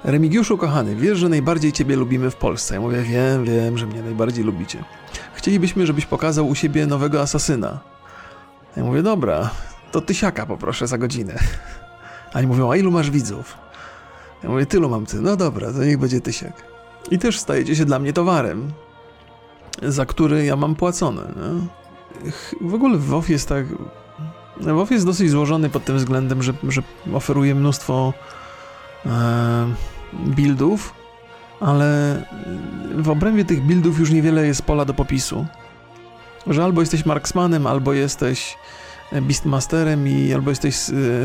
Remigiuszu 0.03 0.57
kochany, 0.57 0.95
wiesz, 0.95 1.17
że 1.17 1.29
najbardziej 1.29 1.71
ciebie 1.71 1.95
lubimy 1.95 2.31
w 2.31 2.35
Polsce. 2.35 2.73
Ja 2.73 2.81
mówię, 2.81 3.01
wiem, 3.01 3.45
wiem, 3.45 3.77
że 3.77 3.87
mnie 3.87 4.01
najbardziej 4.01 4.45
lubicie. 4.45 4.83
Chcielibyśmy, 5.33 5.85
żebyś 5.85 6.05
pokazał 6.05 6.47
u 6.47 6.55
siebie 6.55 6.85
nowego 6.85 7.21
asasyna. 7.21 7.79
Ja 8.77 8.83
mówię, 8.83 9.03
dobra, 9.03 9.49
to 9.91 10.01
tysiaka 10.01 10.45
poproszę 10.45 10.87
za 10.87 10.97
godzinę. 10.97 11.39
A 12.33 12.41
mówią, 12.41 12.71
a 12.71 12.75
ilu 12.75 12.91
masz 12.91 13.11
widzów? 13.11 13.57
Ja 14.43 14.49
mówię, 14.49 14.65
tylu 14.65 14.89
mam 14.89 15.05
ty. 15.05 15.21
No 15.21 15.35
dobra, 15.35 15.73
to 15.73 15.83
niech 15.83 15.97
będzie 15.97 16.21
tysiak. 16.21 16.63
I 17.11 17.19
też 17.19 17.39
stajecie 17.39 17.75
się 17.75 17.85
dla 17.85 17.99
mnie 17.99 18.13
towarem, 18.13 18.71
za 19.83 20.05
który 20.05 20.45
ja 20.45 20.55
mam 20.55 20.75
płacone. 20.75 21.21
Nie? 21.21 21.67
w 22.61 22.73
ogóle 22.73 22.97
WoW 22.97 23.29
jest 23.29 23.49
tak... 23.49 23.65
WoW 24.57 24.91
jest 24.91 25.05
dosyć 25.05 25.29
złożony 25.29 25.69
pod 25.69 25.85
tym 25.85 25.97
względem, 25.97 26.43
że, 26.43 26.53
że 26.67 26.81
oferuje 27.13 27.55
mnóstwo 27.55 28.13
buildów, 30.13 30.93
ale 31.59 32.21
w 32.95 33.09
obrębie 33.09 33.45
tych 33.45 33.61
buildów 33.61 33.99
już 33.99 34.11
niewiele 34.11 34.47
jest 34.47 34.61
pola 34.61 34.85
do 34.85 34.93
popisu. 34.93 35.45
Że 36.47 36.63
albo 36.63 36.81
jesteś 36.81 37.05
marksmanem, 37.05 37.67
albo 37.67 37.93
jesteś 37.93 38.57
beastmasterem 39.11 40.07
i 40.07 40.33
albo 40.33 40.49
jesteś 40.49 40.75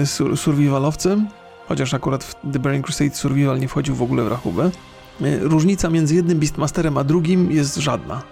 e, 0.01 0.07
sur 0.07 0.37
survivalowcem, 0.37 1.29
chociaż 1.69 1.95
akurat 1.95 2.25
w 2.25 2.35
The 2.53 2.59
Burning 2.59 2.87
Crusade 2.87 3.15
survival 3.15 3.61
nie 3.61 3.69
wchodził 3.69 3.95
w 3.95 4.03
ogóle 4.03 4.25
w 4.25 4.29
rachubę. 4.29 4.71
E, 5.23 5.39
różnica 5.39 5.91
między 5.91 6.15
jednym 6.15 6.39
beastmasterem 6.39 6.99
a 6.99 7.05
drugim 7.05 7.53
jest 7.53 7.77
żadna 7.77 8.23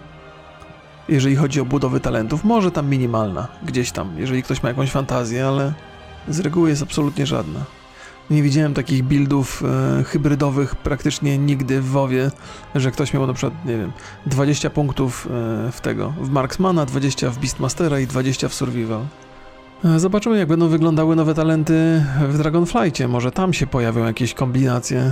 jeżeli 1.09 1.35
chodzi 1.35 1.61
o 1.61 1.65
budowę 1.65 1.99
talentów. 1.99 2.43
Może 2.43 2.71
tam 2.71 2.89
minimalna, 2.89 3.47
gdzieś 3.63 3.91
tam, 3.91 4.13
jeżeli 4.17 4.43
ktoś 4.43 4.63
ma 4.63 4.69
jakąś 4.69 4.91
fantazję, 4.91 5.47
ale 5.47 5.73
z 6.27 6.39
reguły 6.39 6.69
jest 6.69 6.83
absolutnie 6.83 7.25
żadna. 7.25 7.59
Nie 8.29 8.43
widziałem 8.43 8.73
takich 8.73 9.03
buildów 9.03 9.63
e, 9.99 10.03
hybrydowych 10.03 10.75
praktycznie 10.75 11.37
nigdy 11.37 11.81
w 11.81 11.89
WoWie, 11.89 12.31
że 12.75 12.91
ktoś 12.91 13.13
miał 13.13 13.27
na 13.27 13.33
przykład, 13.33 13.65
nie 13.65 13.77
wiem, 13.77 13.91
20 14.25 14.69
punktów 14.69 15.27
e, 15.27 15.71
w 15.71 15.81
tego, 15.81 16.13
w 16.21 16.29
Marksmana, 16.29 16.85
20 16.85 17.29
w 17.29 17.37
Beastmastera 17.37 17.99
i 17.99 18.07
20 18.07 18.49
w 18.49 18.53
Survival. 18.53 19.05
E, 19.85 19.99
zobaczymy, 19.99 20.37
jak 20.37 20.47
będą 20.47 20.67
wyglądały 20.67 21.15
nowe 21.15 21.33
talenty 21.33 22.03
w 22.29 22.37
Dragonflightie. 22.37 23.07
Może 23.07 23.31
tam 23.31 23.53
się 23.53 23.67
pojawią 23.67 24.05
jakieś 24.05 24.33
kombinacje. 24.33 25.11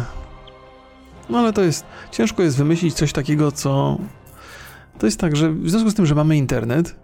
No 1.30 1.39
ale 1.39 1.54
to 1.54 1.62
jest, 1.62 1.86
ciężko 2.12 2.43
jest 2.43 2.58
wymyślić 2.58 2.93
coś 2.93 3.13
takiego, 3.13 3.52
co 3.52 3.97
to 5.00 5.08
jest 5.08 5.19
tak, 5.19 5.36
że 5.36 5.52
w 5.52 5.69
związku 5.69 5.89
z 5.89 5.95
tym, 5.95 6.06
że 6.06 6.15
mamy 6.15 6.38
internet, 6.38 6.95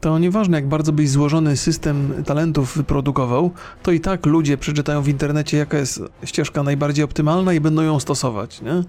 to 0.00 0.18
nieważne 0.18 0.56
jak 0.56 0.68
bardzo 0.68 0.92
byś 0.92 1.10
złożony 1.10 1.56
system 1.56 2.12
talentów 2.26 2.76
wyprodukował, 2.76 3.50
to 3.82 3.92
i 3.92 4.00
tak 4.00 4.26
ludzie 4.26 4.58
przeczytają 4.58 5.02
w 5.02 5.08
internecie, 5.08 5.56
jaka 5.56 5.78
jest 5.78 6.02
ścieżka 6.24 6.62
najbardziej 6.62 7.04
optymalna 7.04 7.52
i 7.52 7.60
będą 7.60 7.82
ją 7.82 8.00
stosować, 8.00 8.60
nie? 8.62 8.82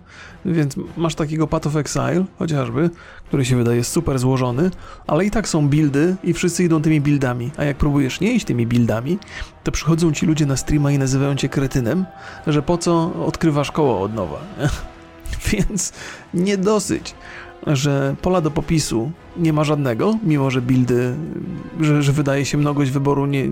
Więc 0.46 0.76
masz 0.98 1.16
takiego 1.16 1.48
Path 1.48 1.68
of 1.68 1.76
Exile, 1.76 2.26
chociażby, 2.40 2.90
który 3.28 3.46
się 3.46 3.56
wydaje 3.56 3.84
super 3.84 4.20
złożony, 4.20 4.72
ale 5.08 5.26
i 5.26 5.32
tak 5.32 5.48
są 5.48 5.70
buildy 5.70 6.16
i 6.24 6.34
wszyscy 6.34 6.64
idą 6.64 6.82
tymi 6.82 7.02
buildami, 7.02 7.52
a 7.58 7.64
jak 7.64 7.78
próbujesz 7.78 8.20
nie 8.20 8.32
iść 8.32 8.46
tymi 8.46 8.68
buildami, 8.68 9.18
to 9.64 9.72
przychodzą 9.72 10.12
ci 10.12 10.26
ludzie 10.26 10.46
na 10.46 10.58
streama 10.58 10.92
i 10.92 10.98
nazywają 10.98 11.36
cię 11.36 11.50
kretynem, 11.50 12.06
że 12.48 12.62
po 12.62 12.78
co 12.78 13.14
odkrywasz 13.26 13.72
koło 13.72 14.02
od 14.02 14.14
nowa, 14.14 14.40
nie? 14.60 14.70
Więc 15.52 15.94
nie 16.34 16.58
dosyć 16.58 17.16
że 17.76 18.16
pola 18.22 18.42
do 18.42 18.52
popisu 18.52 19.12
nie 19.38 19.54
ma 19.54 19.64
żadnego, 19.64 20.18
mimo 20.24 20.52
że 20.52 20.62
buildy, 20.62 21.16
że, 21.82 22.04
że 22.04 22.12
wydaje 22.12 22.46
się 22.46 22.58
mnogość 22.58 22.92
wyboru 22.92 23.26
nie, 23.26 23.48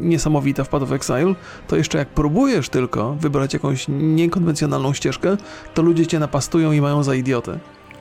niesamowita 0.00 0.64
w 0.64 0.68
Path 0.68 0.82
of 0.82 0.92
Exile, 0.92 1.34
to 1.68 1.76
jeszcze 1.76 1.98
jak 1.98 2.08
próbujesz 2.08 2.68
tylko 2.68 3.14
wybrać 3.14 3.54
jakąś 3.54 3.86
niekonwencjonalną 3.88 4.92
ścieżkę, 4.92 5.36
to 5.74 5.82
ludzie 5.82 6.06
cię 6.06 6.18
napastują 6.18 6.72
i 6.72 6.80
mają 6.80 7.02
za 7.02 7.14
idiotę. 7.14 7.58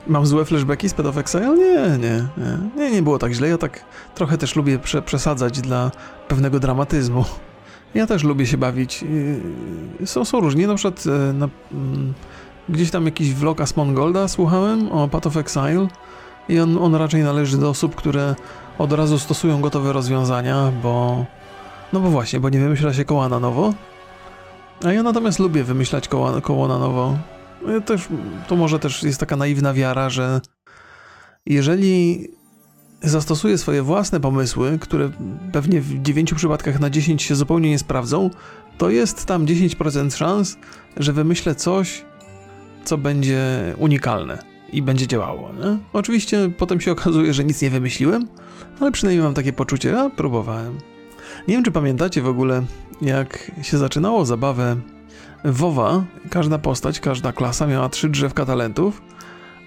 Mam 0.08 0.26
złe 0.26 0.46
flashbacki 0.46 0.90
z 0.90 0.94
Path 0.94 1.10
of 1.10 1.18
Exile? 1.18 1.56
Nie, 1.58 1.98
nie, 1.98 2.28
nie, 2.78 2.92
nie, 2.92 3.02
było 3.02 3.20
tak 3.20 3.34
źle. 3.34 3.50
Ja 3.50 3.58
tak 3.58 3.86
trochę 4.16 4.38
też 4.38 4.56
lubię 4.56 4.80
prze, 4.80 5.02
przesadzać 5.02 5.62
dla 5.62 5.92
pewnego 6.28 6.60
dramatyzmu. 6.60 7.26
Ja 7.94 8.08
też 8.08 8.24
lubię 8.24 8.46
się 8.46 8.58
bawić. 8.58 9.06
Są, 10.06 10.26
są 10.26 10.40
różni, 10.40 10.68
na 10.68 10.76
przykład 10.76 11.04
e, 11.08 11.34
na, 11.34 11.50
mm, 11.72 12.14
Gdzieś 12.70 12.92
tam 12.92 13.06
jakiś 13.06 13.34
vlog 13.34 13.62
Asmongolda 13.62 14.28
słuchałem 14.28 14.92
o 14.92 15.08
Path 15.08 15.28
of 15.28 15.38
Exile 15.38 15.88
i 16.50 16.60
on, 16.60 16.78
on 16.78 16.96
raczej 16.96 17.24
należy 17.24 17.58
do 17.58 17.70
osób, 17.70 17.96
które 17.96 18.36
od 18.78 18.94
razu 18.94 19.20
stosują 19.20 19.62
gotowe 19.62 19.94
rozwiązania, 19.94 20.72
bo... 20.84 21.26
No 21.94 22.00
bo 22.00 22.10
właśnie, 22.10 22.40
bo 22.40 22.50
nie 22.50 22.60
wymyśla 22.60 22.94
się 22.94 23.06
koła 23.06 23.30
na 23.30 23.40
nowo. 23.40 23.74
A 24.86 24.94
ja 24.94 25.04
natomiast 25.04 25.40
lubię 25.40 25.64
wymyślać 25.64 26.08
koła, 26.08 26.42
koło 26.42 26.68
na 26.68 26.80
nowo. 26.80 27.18
Ja 27.68 27.82
też, 27.82 28.08
to 28.48 28.56
może 28.56 28.80
też 28.80 29.04
jest 29.04 29.20
taka 29.20 29.36
naiwna 29.36 29.74
wiara, 29.74 30.10
że 30.10 30.42
jeżeli 31.46 32.28
zastosuję 33.02 33.58
swoje 33.58 33.84
własne 33.84 34.20
pomysły, 34.20 34.80
które 34.80 35.12
pewnie 35.52 35.82
w 35.82 36.02
9 36.02 36.34
przypadkach 36.34 36.80
na 36.80 36.90
10 36.90 37.24
się 37.24 37.36
zupełnie 37.36 37.70
nie 37.70 37.80
sprawdzą, 37.80 38.30
to 38.78 38.90
jest 38.90 39.26
tam 39.26 39.46
10% 39.46 40.16
szans, 40.18 40.58
że 40.98 41.14
wymyślę 41.14 41.56
coś, 41.56 42.06
co 42.86 42.98
będzie 42.98 43.74
unikalne 43.78 44.38
i 44.74 44.82
będzie 44.82 45.08
działało. 45.08 45.54
Nie? 45.54 45.78
Oczywiście 45.94 46.52
potem 46.58 46.82
się 46.82 46.92
okazuje, 46.98 47.34
że 47.34 47.44
nic 47.44 47.62
nie 47.62 47.70
wymyśliłem, 47.70 48.28
ale 48.80 48.92
przynajmniej 48.92 49.24
mam 49.24 49.34
takie 49.34 49.54
poczucie, 49.54 50.00
a 50.00 50.10
próbowałem. 50.10 50.78
Nie 51.48 51.54
wiem, 51.54 51.64
czy 51.64 51.72
pamiętacie 51.72 52.22
w 52.22 52.28
ogóle, 52.28 52.64
jak 53.02 53.52
się 53.62 53.78
zaczynało 53.78 54.26
zabawę 54.26 54.76
WoWa, 55.46 56.04
każda 56.30 56.58
postać, 56.58 57.00
każda 57.00 57.32
klasa 57.32 57.68
miała 57.68 57.90
trzy 57.90 58.10
drzewka 58.10 58.46
talentów, 58.46 59.02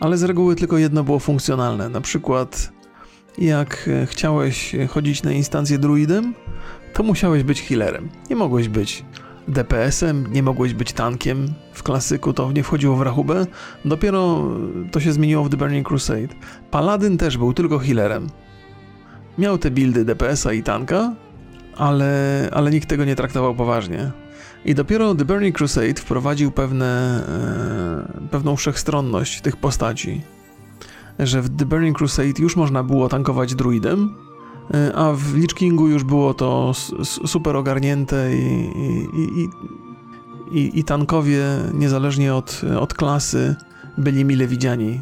ale 0.01 0.19
z 0.19 0.23
reguły 0.23 0.57
tylko 0.57 0.79
jedno 0.79 1.05
było 1.05 1.19
funkcjonalne. 1.19 1.89
Na 1.89 2.01
przykład, 2.01 2.73
jak 3.39 3.91
chciałeś 4.07 4.77
chodzić 4.89 5.23
na 5.23 5.33
instancję 5.33 5.79
druidem, 5.79 6.35
to 6.93 7.03
musiałeś 7.03 7.43
być 7.43 7.63
healerem. 7.63 8.09
Nie 8.31 8.37
mogłeś 8.37 8.69
być 8.69 9.05
DPS-em, 9.49 10.33
nie 10.33 10.43
mogłeś 10.43 10.75
być 10.75 10.93
tankiem. 10.93 11.55
W 11.73 11.83
klasyku 11.83 12.33
to 12.33 12.53
nie 12.53 12.63
wchodziło 12.63 12.97
w 12.97 13.03
rachubę. 13.03 13.47
Dopiero 13.85 14.45
to 14.93 15.01
się 15.01 15.13
zmieniło 15.13 15.45
w 15.45 15.51
The 15.51 15.57
Burning 15.57 15.89
Crusade. 15.89 16.29
Paladyn 16.71 17.19
też 17.19 17.39
był 17.39 17.53
tylko 17.53 17.79
healerem. 17.79 18.27
Miał 19.39 19.59
te 19.59 19.71
buildy 19.71 20.05
DPS-a 20.05 20.53
i 20.53 20.63
tanka, 20.63 21.15
ale, 21.77 22.49
ale 22.53 22.71
nikt 22.71 22.89
tego 22.89 23.05
nie 23.05 23.17
traktował 23.17 23.55
poważnie. 23.55 24.11
I 24.65 24.75
dopiero 24.75 25.15
The 25.15 25.25
Burning 25.25 25.57
Crusade 25.57 25.95
wprowadził 25.95 26.51
pewne, 26.51 27.23
e, 28.25 28.29
pewną 28.29 28.57
wszechstronność 28.57 29.41
tych 29.41 29.57
postaci. 29.57 30.23
Że 31.19 31.43
w 31.43 31.57
The 31.57 31.67
Burning 31.67 31.99
Crusade 31.99 32.43
już 32.43 32.57
można 32.57 32.83
było 32.83 33.09
tankować 33.09 33.55
druidem, 33.55 34.15
a 34.95 35.13
w 35.13 35.35
Lich 35.35 35.55
Kingu 35.55 35.89
już 35.89 36.05
było 36.05 36.35
to 36.35 36.73
super 37.27 37.57
ogarnięte 37.57 38.37
i, 38.37 38.71
i, 39.15 39.49
i, 40.53 40.79
i, 40.79 40.85
tankowie, 40.85 41.45
niezależnie 41.75 42.35
od, 42.35 42.63
od 42.81 42.95
klasy, 42.95 43.57
byli 43.99 44.25
mile 44.25 44.47
widziani. 44.47 45.01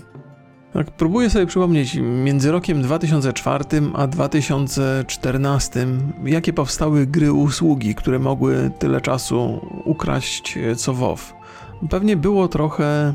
Tak, 0.73 0.91
próbuję 0.91 1.31
sobie 1.31 1.47
przypomnieć, 1.47 1.95
między 2.25 2.53
rokiem 2.53 2.83
2004 2.83 3.65
a 3.95 4.07
2014, 4.07 5.87
jakie 6.25 6.53
powstały 6.53 7.07
gry 7.07 7.33
usługi, 7.33 7.95
które 7.95 8.19
mogły 8.19 8.71
tyle 8.79 9.01
czasu 9.01 9.61
ukraść 9.85 10.57
e, 10.57 10.77
co 10.77 10.95
WoW. 10.95 11.35
Pewnie 11.91 12.17
było 12.17 12.49
trochę 12.49 13.15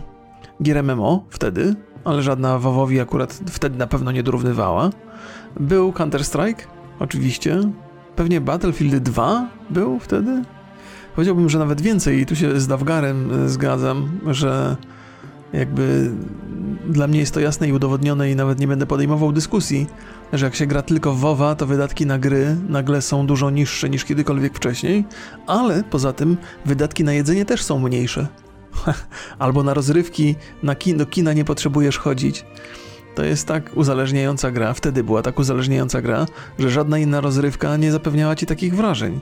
gier 0.63 0.83
MMO 0.83 1.23
wtedy, 1.29 1.75
ale 2.03 2.21
żadna 2.21 2.59
WoWowi 2.59 2.99
akurat 2.99 3.33
wtedy 3.49 3.77
na 3.77 3.87
pewno 3.87 4.11
nie 4.11 4.23
dorównywała. 4.23 4.89
Był 5.59 5.91
Counter-Strike, 5.91 6.67
oczywiście. 6.99 7.61
Pewnie 8.15 8.41
Battlefield 8.41 8.97
2 8.97 9.49
był 9.69 9.99
wtedy. 9.99 10.43
Powiedziałbym, 11.15 11.49
że 11.49 11.59
nawet 11.59 11.81
więcej 11.81 12.19
i 12.19 12.25
tu 12.25 12.35
się 12.35 12.59
z 12.59 12.67
Dawgarem 12.67 13.45
e, 13.45 13.49
zgadzam, 13.49 14.09
że 14.27 14.75
jakby 15.53 16.11
dla 16.89 17.07
mnie 17.07 17.19
jest 17.19 17.33
to 17.33 17.39
jasne 17.39 17.67
i 17.67 17.73
udowodnione 17.73 18.31
i 18.31 18.35
nawet 18.35 18.59
nie 18.59 18.67
będę 18.67 18.85
podejmował 18.85 19.31
dyskusji, 19.31 19.87
że 20.33 20.45
jak 20.45 20.55
się 20.55 20.67
gra 20.67 20.81
tylko 20.81 21.13
w 21.13 21.19
WoWa, 21.19 21.55
to 21.55 21.65
wydatki 21.65 22.05
na 22.05 22.19
gry 22.19 22.55
nagle 22.69 23.01
są 23.01 23.27
dużo 23.27 23.49
niższe 23.49 23.89
niż 23.89 24.05
kiedykolwiek 24.05 24.55
wcześniej, 24.55 25.05
ale 25.47 25.83
poza 25.83 26.13
tym 26.13 26.37
wydatki 26.65 27.03
na 27.03 27.13
jedzenie 27.13 27.45
też 27.45 27.63
są 27.63 27.79
mniejsze. 27.79 28.27
Albo 29.39 29.63
na 29.63 29.73
rozrywki, 29.73 30.35
na 30.63 30.75
kin, 30.75 30.97
do 30.97 31.05
kina 31.05 31.33
nie 31.33 31.45
potrzebujesz 31.45 31.97
chodzić. 31.97 32.45
To 33.15 33.23
jest 33.23 33.47
tak 33.47 33.77
uzależniająca 33.77 34.51
gra, 34.51 34.73
wtedy 34.73 35.03
była 35.03 35.21
tak 35.21 35.39
uzależniająca 35.39 36.01
gra, 36.01 36.25
że 36.59 36.69
żadna 36.69 36.99
inna 36.99 37.21
rozrywka 37.21 37.77
nie 37.77 37.91
zapewniała 37.91 38.35
ci 38.35 38.45
takich 38.45 38.75
wrażeń. 38.75 39.19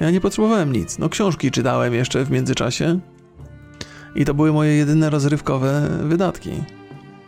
Ja 0.00 0.10
nie 0.10 0.20
potrzebowałem 0.20 0.72
nic. 0.72 0.98
No 0.98 1.08
książki 1.08 1.50
czytałem 1.50 1.94
jeszcze 1.94 2.24
w 2.24 2.30
międzyczasie, 2.30 3.00
i 4.14 4.24
to 4.24 4.34
były 4.34 4.52
moje 4.52 4.72
jedyne 4.76 5.10
rozrywkowe 5.10 5.88
wydatki. 6.02 6.50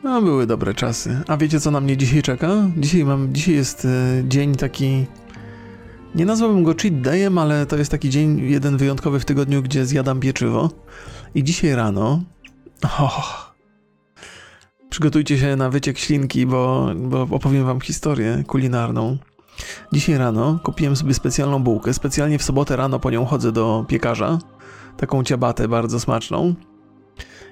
No, 0.04 0.22
były 0.22 0.46
dobre 0.46 0.74
czasy. 0.74 1.20
A 1.28 1.36
wiecie, 1.36 1.60
co 1.60 1.70
na 1.70 1.80
mnie 1.80 1.96
dzisiaj 1.96 2.22
czeka? 2.22 2.48
Dzisiaj 2.76 3.04
mam, 3.04 3.34
dzisiaj 3.34 3.54
jest 3.54 3.84
e, 3.84 3.88
dzień 4.28 4.54
taki... 4.54 5.06
Nie 6.14 6.26
nazwałbym 6.26 6.64
go 6.64 6.74
cheat 6.82 7.00
dayem, 7.00 7.38
ale 7.38 7.66
to 7.66 7.76
jest 7.76 7.90
taki 7.90 8.10
dzień 8.10 8.50
jeden 8.50 8.76
wyjątkowy 8.76 9.20
w 9.20 9.24
tygodniu, 9.24 9.62
gdzie 9.62 9.86
zjadam 9.86 10.20
pieczywo. 10.20 10.70
I 11.34 11.44
dzisiaj 11.44 11.74
rano... 11.74 12.22
Oh, 12.98 13.51
przygotujcie 14.92 15.38
się 15.38 15.56
na 15.56 15.70
wyciek 15.70 15.98
ślinki, 15.98 16.46
bo, 16.46 16.90
bo 16.94 17.22
opowiem 17.30 17.64
wam 17.64 17.80
historię 17.80 18.44
kulinarną. 18.46 19.18
Dzisiaj 19.92 20.18
rano 20.18 20.58
kupiłem 20.62 20.96
sobie 20.96 21.14
specjalną 21.14 21.62
bułkę. 21.62 21.94
Specjalnie 21.94 22.38
w 22.38 22.42
sobotę 22.42 22.76
rano 22.76 22.98
po 22.98 23.10
nią 23.10 23.24
chodzę 23.24 23.52
do 23.52 23.84
piekarza. 23.88 24.38
Taką 24.96 25.24
ciabatę 25.24 25.68
bardzo 25.68 26.00
smaczną. 26.00 26.54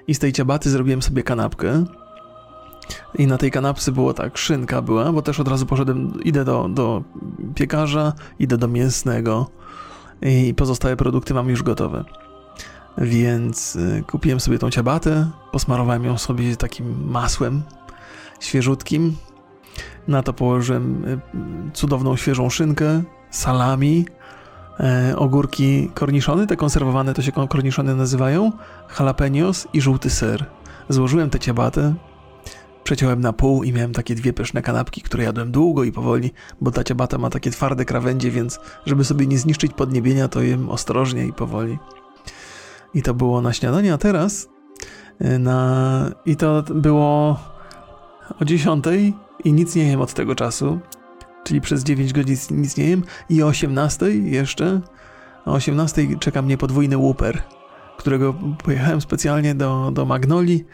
I 0.07 0.15
z 0.15 0.19
tej 0.19 0.33
ciabaty 0.33 0.69
zrobiłem 0.69 1.01
sobie 1.01 1.23
kanapkę. 1.23 1.85
I 3.17 3.27
na 3.27 3.37
tej 3.37 3.51
kanapce 3.51 3.91
było 3.91 4.13
tak, 4.13 4.37
szynka 4.37 4.81
była, 4.81 5.11
bo 5.11 5.21
też 5.21 5.39
od 5.39 5.47
razu 5.47 5.65
poszedłem, 5.65 6.23
idę 6.23 6.45
do, 6.45 6.69
do 6.69 7.03
piekarza, 7.55 8.13
idę 8.39 8.57
do 8.57 8.67
mięsnego 8.67 9.49
i 10.21 10.53
pozostałe 10.57 10.95
produkty 10.95 11.33
mam 11.33 11.49
już 11.49 11.63
gotowe. 11.63 12.03
Więc 12.97 13.75
y, 13.75 14.03
kupiłem 14.07 14.39
sobie 14.39 14.59
tą 14.59 14.69
ciabatę, 14.69 15.29
posmarowałem 15.51 16.03
ją 16.03 16.17
sobie 16.17 16.55
takim 16.55 17.11
masłem 17.11 17.63
świeżutkim. 18.39 19.15
Na 20.07 20.23
to 20.23 20.33
położyłem 20.33 21.05
y, 21.05 21.19
cudowną 21.73 22.15
świeżą 22.15 22.49
szynkę, 22.49 23.03
salami, 23.31 24.05
e, 24.79 25.15
ogórki 25.17 25.91
korniszony, 25.93 26.47
te 26.47 26.55
konserwowane 26.55 27.13
to 27.13 27.21
się 27.21 27.31
korniszony 27.31 27.95
nazywają, 27.95 28.51
jalapenos 28.99 29.67
i 29.73 29.81
żółty 29.81 30.09
ser. 30.09 30.45
Złożyłem 30.89 31.29
tę 31.29 31.39
ciabatę, 31.39 31.93
przeciąłem 32.83 33.21
na 33.21 33.33
pół 33.33 33.63
i 33.63 33.73
miałem 33.73 33.93
takie 33.93 34.15
dwie 34.15 34.33
pyszne 34.33 34.61
kanapki, 34.61 35.01
które 35.01 35.23
jadłem 35.23 35.51
długo 35.51 35.83
i 35.83 35.91
powoli, 35.91 36.31
bo 36.61 36.71
ta 36.71 36.83
ciabata 36.83 37.17
ma 37.17 37.29
takie 37.29 37.51
twarde 37.51 37.85
krawędzie, 37.85 38.31
więc 38.31 38.59
żeby 38.85 39.03
sobie 39.03 39.27
nie 39.27 39.37
zniszczyć 39.37 39.73
podniebienia, 39.73 40.27
to 40.27 40.41
jem 40.41 40.69
ostrożnie 40.69 41.25
i 41.25 41.33
powoli. 41.33 41.77
I 42.93 43.01
to 43.01 43.13
było 43.13 43.41
na 43.41 43.53
śniadanie, 43.53 43.93
a 43.93 43.97
teraz 43.97 44.49
e, 45.19 45.39
na... 45.39 46.11
i 46.25 46.35
to 46.35 46.63
było 46.63 47.39
o 48.41 48.45
10 48.45 48.85
i 49.43 49.53
nic 49.53 49.75
nie 49.75 49.87
jem 49.87 50.01
od 50.01 50.13
tego 50.13 50.35
czasu 50.35 50.79
czyli 51.43 51.61
przez 51.61 51.83
9 51.83 52.13
godzin 52.13 52.37
nic 52.51 52.77
nie 52.77 52.89
jem 52.89 53.03
i 53.29 53.43
o 53.43 53.47
18 53.47 54.05
jeszcze, 54.09 54.81
o 55.45 55.53
18 55.53 56.19
czeka 56.19 56.41
mnie 56.41 56.57
podwójny 56.57 56.97
Whooper, 56.97 57.41
którego 57.97 58.33
pojechałem 58.63 59.01
specjalnie 59.01 59.55
do, 59.55 59.91
do 59.93 60.05
Magnoli, 60.05 60.65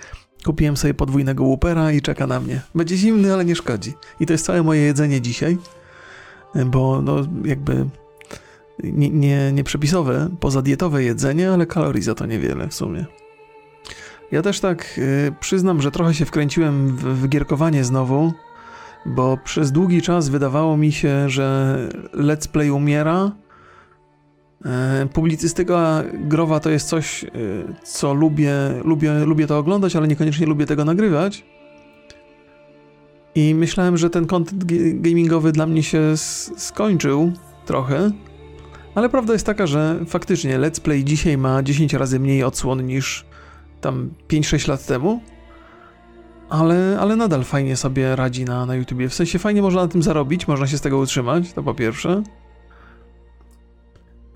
kupiłem 0.45 0.77
sobie 0.77 0.93
podwójnego 0.93 1.43
Whoopera 1.43 1.91
i 1.91 2.01
czeka 2.01 2.27
na 2.27 2.39
mnie. 2.39 2.62
Będzie 2.75 2.97
zimny, 2.97 3.34
ale 3.34 3.45
nie 3.45 3.56
szkodzi. 3.56 3.93
I 4.19 4.25
to 4.25 4.34
jest 4.34 4.45
całe 4.45 4.63
moje 4.63 4.82
jedzenie 4.82 5.21
dzisiaj, 5.21 5.58
bo 6.65 7.01
no 7.01 7.15
jakby 7.45 7.86
nie, 8.83 9.09
nie, 9.09 9.51
nie 9.51 9.63
pozadietowe 10.39 11.03
jedzenie, 11.03 11.51
ale 11.51 11.65
kalorii 11.65 12.01
za 12.03 12.15
to 12.15 12.25
niewiele 12.25 12.67
w 12.67 12.73
sumie. 12.73 13.05
Ja 14.31 14.41
też 14.41 14.59
tak 14.59 14.97
y, 14.97 15.33
przyznam, 15.39 15.81
że 15.81 15.91
trochę 15.91 16.13
się 16.13 16.25
wkręciłem 16.25 16.87
w, 16.87 17.03
w 17.03 17.27
gierkowanie 17.27 17.83
znowu, 17.83 18.33
bo 19.05 19.37
przez 19.43 19.71
długi 19.71 20.01
czas 20.01 20.29
wydawało 20.29 20.77
mi 20.77 20.91
się, 20.91 21.29
że 21.29 21.77
let's 22.13 22.47
play 22.47 22.71
umiera. 22.71 23.31
E, 24.65 25.07
Publicystyka 25.13 26.03
growa 26.13 26.59
to 26.59 26.69
jest 26.69 26.87
coś, 26.87 27.23
e, 27.23 27.27
co 27.83 28.13
lubię, 28.13 28.53
lubię, 28.83 29.25
lubię 29.25 29.47
to 29.47 29.57
oglądać, 29.57 29.95
ale 29.95 30.07
niekoniecznie 30.07 30.45
lubię 30.45 30.65
tego 30.65 30.85
nagrywać. 30.85 31.45
I 33.35 33.55
myślałem, 33.55 33.97
że 33.97 34.09
ten 34.09 34.25
content 34.25 34.65
gi- 34.65 35.01
gamingowy 35.01 35.51
dla 35.51 35.65
mnie 35.65 35.83
się 35.83 36.01
skończył 36.57 37.31
trochę. 37.65 38.11
Ale 38.97 39.10
prawda 39.10 39.33
jest 39.33 39.45
taka, 39.45 39.67
że 39.67 39.99
faktycznie 40.07 40.60
let's 40.60 40.81
play 40.81 41.03
dzisiaj 41.03 41.38
ma 41.38 41.63
10 41.63 41.93
razy 41.93 42.19
mniej 42.19 42.43
odsłon 42.43 42.86
niż 42.86 43.25
tam 43.81 44.10
5-6 44.29 44.69
lat 44.69 44.86
temu 44.86 45.21
ale, 46.49 46.97
ale 46.99 47.15
nadal 47.15 47.43
fajnie 47.43 47.75
sobie 47.75 48.15
radzi 48.15 48.45
na, 48.45 48.65
na 48.65 48.75
YouTubie. 48.75 49.10
W 49.10 49.13
sensie 49.13 49.39
fajnie 49.39 49.62
można 49.62 49.81
na 49.81 49.88
tym 49.88 50.03
zarobić, 50.03 50.47
można 50.47 50.67
się 50.67 50.77
z 50.77 50.81
tego 50.81 50.97
utrzymać, 50.97 51.53
to 51.53 51.63
po 51.63 51.73
pierwsze. 51.73 52.23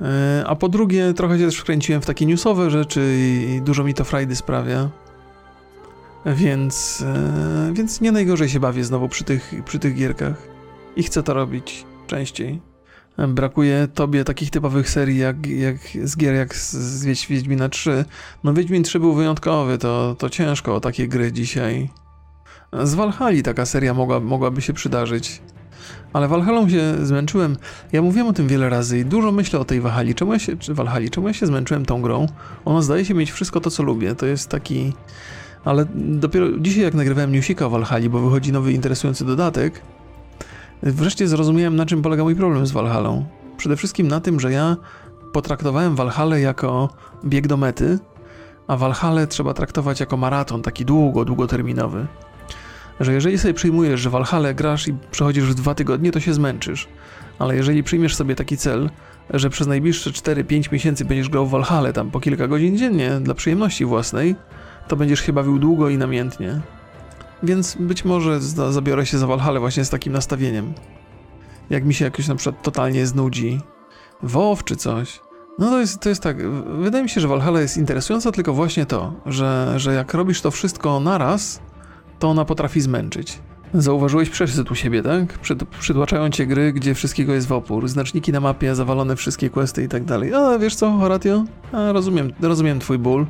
E, 0.01 0.43
A 0.47 0.55
po 0.55 0.69
drugie, 0.69 1.13
trochę 1.13 1.39
się 1.39 1.45
też 1.45 1.57
wkręciłem 1.57 2.01
w 2.01 2.05
takie 2.05 2.25
newsowe 2.25 2.69
rzeczy 2.69 3.17
i 3.19 3.61
dużo 3.61 3.83
mi 3.83 3.93
to 3.93 4.03
frajdy 4.03 4.35
sprawia. 4.35 4.89
Więc, 6.25 7.03
e, 7.07 7.73
więc 7.73 8.01
nie 8.01 8.11
najgorzej 8.11 8.49
się 8.49 8.59
bawię 8.59 8.83
znowu 8.83 9.09
przy 9.09 9.23
tych, 9.23 9.53
przy 9.65 9.79
tych 9.79 9.95
gierkach. 9.95 10.47
I 10.95 11.03
chcę 11.03 11.23
to 11.23 11.33
robić 11.33 11.85
częściej. 12.07 12.70
Brakuje 13.17 13.87
tobie 13.93 14.23
takich 14.23 14.49
typowych 14.49 14.89
serii 14.89 15.17
jak, 15.17 15.47
jak 15.47 15.75
z 16.03 16.17
gier 16.17 16.35
jak 16.35 16.55
z, 16.55 16.71
z 16.71 17.05
Wiedź- 17.05 17.27
Wiedźmina 17.27 17.69
3. 17.69 18.05
No 18.43 18.53
Wiedźmin 18.53 18.83
3 18.83 18.99
był 18.99 19.13
wyjątkowy, 19.13 19.77
to, 19.77 20.15
to 20.19 20.29
ciężko 20.29 20.75
o 20.75 20.79
takie 20.79 21.07
gry 21.07 21.31
dzisiaj. 21.31 21.89
Z 22.83 22.93
Valhalla 22.93 23.41
taka 23.43 23.65
seria 23.65 23.93
mogła, 23.93 24.19
mogłaby 24.19 24.61
się 24.61 24.73
przydarzyć. 24.73 25.41
Ale 26.13 26.27
Valhallą 26.27 26.69
się 26.69 27.05
zmęczyłem. 27.05 27.57
Ja 27.91 28.01
mówiłem 28.01 28.27
o 28.27 28.33
tym 28.33 28.47
wiele 28.47 28.69
razy 28.69 28.99
i 28.99 29.05
dużo 29.05 29.31
myślę 29.31 29.59
o 29.59 29.65
tej 29.65 29.81
Valhalla. 29.81 30.13
Czemu 30.13 30.33
ja 30.33 30.39
się, 30.39 30.57
czy 30.57 30.73
Valhalla, 30.73 31.09
czemu 31.09 31.27
ja 31.27 31.33
się 31.33 31.45
zmęczyłem 31.45 31.85
tą 31.85 32.01
grą? 32.01 32.27
Ona 32.65 32.81
zdaje 32.81 33.05
się 33.05 33.13
mieć 33.13 33.31
wszystko 33.31 33.59
to, 33.61 33.71
co 33.71 33.83
lubię. 33.83 34.15
To 34.15 34.25
jest 34.25 34.49
taki... 34.49 34.93
Ale 35.65 35.85
dopiero 35.95 36.59
dzisiaj 36.59 36.83
jak 36.83 36.93
nagrywałem 36.93 37.31
newsika 37.31 37.65
o 37.65 37.69
Valhalla, 37.69 38.09
bo 38.09 38.19
wychodzi 38.19 38.51
nowy 38.51 38.73
interesujący 38.73 39.25
dodatek, 39.25 39.81
wreszcie 40.83 41.27
zrozumiałem 41.27 41.75
na 41.75 41.85
czym 41.85 42.01
polega 42.01 42.23
mój 42.23 42.35
problem 42.35 42.67
z 42.67 42.71
Valhallą. 42.71 43.25
Przede 43.57 43.75
wszystkim 43.75 44.07
na 44.07 44.19
tym, 44.19 44.39
że 44.39 44.51
ja 44.51 44.77
potraktowałem 45.33 45.95
Valhallę 45.95 46.41
jako 46.41 46.89
bieg 47.25 47.47
do 47.47 47.57
mety, 47.57 47.99
a 48.67 48.77
Valhallę 48.77 49.27
trzeba 49.27 49.53
traktować 49.53 49.99
jako 49.99 50.17
maraton, 50.17 50.61
taki 50.61 50.85
długo, 50.85 51.25
długoterminowy. 51.25 52.07
Że 52.99 53.13
jeżeli 53.13 53.37
sobie 53.37 53.53
przyjmujesz, 53.53 53.99
że 53.99 54.09
Valhalla 54.09 54.53
grasz 54.53 54.87
i 54.87 54.93
przechodzisz 55.11 55.43
w 55.43 55.53
dwa 55.53 55.75
tygodnie, 55.75 56.11
to 56.11 56.19
się 56.19 56.33
zmęczysz. 56.33 56.87
Ale 57.39 57.55
jeżeli 57.55 57.83
przyjmiesz 57.83 58.15
sobie 58.15 58.35
taki 58.35 58.57
cel, 58.57 58.89
że 59.29 59.49
przez 59.49 59.67
najbliższe 59.67 60.11
4-5 60.11 60.71
miesięcy 60.73 61.05
będziesz 61.05 61.29
grał 61.29 61.45
w 61.45 61.51
Valhalla 61.51 61.93
tam 61.93 62.11
po 62.11 62.19
kilka 62.19 62.47
godzin 62.47 62.77
dziennie 62.77 63.11
dla 63.21 63.33
przyjemności 63.33 63.85
własnej, 63.85 64.35
to 64.87 64.95
będziesz 64.95 65.19
się 65.19 65.33
bawił 65.33 65.59
długo 65.59 65.89
i 65.89 65.97
namiętnie. 65.97 66.61
Więc 67.43 67.77
być 67.79 68.05
może 68.05 68.41
za- 68.41 68.71
zabiorę 68.71 69.05
się 69.05 69.17
za 69.17 69.27
Valhalla 69.27 69.59
właśnie 69.59 69.85
z 69.85 69.89
takim 69.89 70.13
nastawieniem. 70.13 70.73
jak 71.69 71.85
mi 71.85 71.93
się 71.93 72.05
jakoś 72.05 72.27
na 72.27 72.35
przykład 72.35 72.63
totalnie 72.63 73.07
znudzi. 73.07 73.61
WoW 74.23 74.63
czy 74.65 74.75
coś. 74.75 75.19
No 75.59 75.69
to 75.69 75.79
jest, 75.79 75.99
to 75.99 76.09
jest 76.09 76.23
tak, 76.23 76.37
wydaje 76.81 77.03
mi 77.03 77.09
się, 77.09 77.21
że 77.21 77.27
Valhalla 77.27 77.61
jest 77.61 77.77
interesująca 77.77 78.31
tylko 78.31 78.53
właśnie 78.53 78.85
to, 78.85 79.13
że, 79.25 79.73
że 79.77 79.93
jak 79.93 80.13
robisz 80.13 80.41
to 80.41 80.51
wszystko 80.51 80.99
naraz, 80.99 81.61
to 82.19 82.29
ona 82.29 82.45
potrafi 82.45 82.81
zmęczyć. 82.81 83.39
Zauważyłeś 83.73 84.29
przesyt 84.29 84.71
u 84.71 84.75
siebie, 84.75 85.03
tak? 85.03 85.39
Przyd, 85.39 85.63
przytłaczają 85.79 86.29
cię 86.29 86.47
gry, 86.47 86.73
gdzie 86.73 86.93
wszystkiego 86.95 87.33
jest 87.33 87.47
w 87.47 87.51
opór, 87.51 87.87
znaczniki 87.87 88.31
na 88.31 88.39
mapie, 88.39 88.75
zawalone 88.75 89.15
wszystkie 89.15 89.49
questy 89.49 89.83
i 89.83 89.87
tak 89.87 90.03
dalej. 90.05 90.33
A 90.33 90.59
wiesz 90.59 90.75
co, 90.75 90.91
Horatio? 90.91 91.43
A, 91.71 91.91
rozumiem, 91.91 92.33
rozumiem 92.41 92.79
twój 92.79 92.97
ból. 92.97 93.25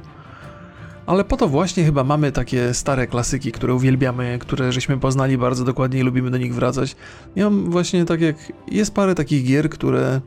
Ale 1.06 1.24
po 1.24 1.38
to 1.38 1.48
właśnie 1.48 1.84
chyba 1.84 2.04
mamy 2.04 2.32
takie 2.32 2.74
stare 2.74 3.08
klasyki, 3.08 3.52
które 3.52 3.74
uwielbiamy, 3.74 4.38
które 4.42 4.72
żeśmy 4.72 4.98
poznali 4.98 5.38
bardzo 5.38 5.66
dokładnie 5.66 6.00
i 6.00 6.04
lubimy 6.04 6.32
do 6.32 6.38
nich 6.38 6.56
wracać. 6.56 6.96
Ja 7.36 7.50
mam 7.50 7.72
właśnie 7.72 8.06
tak 8.06 8.22
jak... 8.22 8.36
Jest 8.68 8.94
parę 8.94 9.16
takich 9.16 9.46
gier, 9.46 9.70
które... 9.70 10.22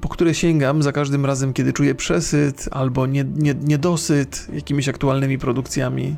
Po 0.00 0.08
które 0.08 0.34
sięgam 0.34 0.82
za 0.82 0.92
każdym 0.92 1.26
razem, 1.26 1.52
kiedy 1.52 1.72
czuję 1.72 1.94
przesyt 1.94 2.68
albo 2.70 3.06
nie, 3.06 3.24
nie, 3.24 3.54
niedosyt 3.54 4.48
jakimiś 4.52 4.88
aktualnymi 4.88 5.38
produkcjami. 5.38 6.16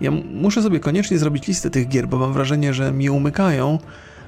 Ja 0.00 0.10
muszę 0.34 0.62
sobie 0.62 0.80
koniecznie 0.80 1.18
zrobić 1.18 1.46
listę 1.46 1.70
tych 1.70 1.88
gier, 1.88 2.08
bo 2.08 2.18
mam 2.18 2.32
wrażenie, 2.32 2.74
że 2.74 2.92
mi 2.92 3.10
umykają, 3.10 3.78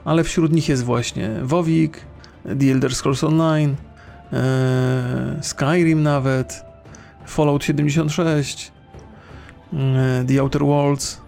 ale 0.05 0.25
wśród 0.25 0.53
nich 0.53 0.69
jest 0.69 0.85
właśnie 0.85 1.31
WoWik, 1.43 2.01
The 2.43 2.73
Elder 2.73 2.95
Scrolls 2.95 3.25
Online, 3.25 3.77
e, 4.33 5.39
Skyrim 5.41 6.03
nawet, 6.03 6.72
Fallout 7.27 7.65
76, 7.65 8.73
e, 9.73 10.25
The 10.29 10.41
Outer 10.41 10.63
Worlds, 10.63 11.21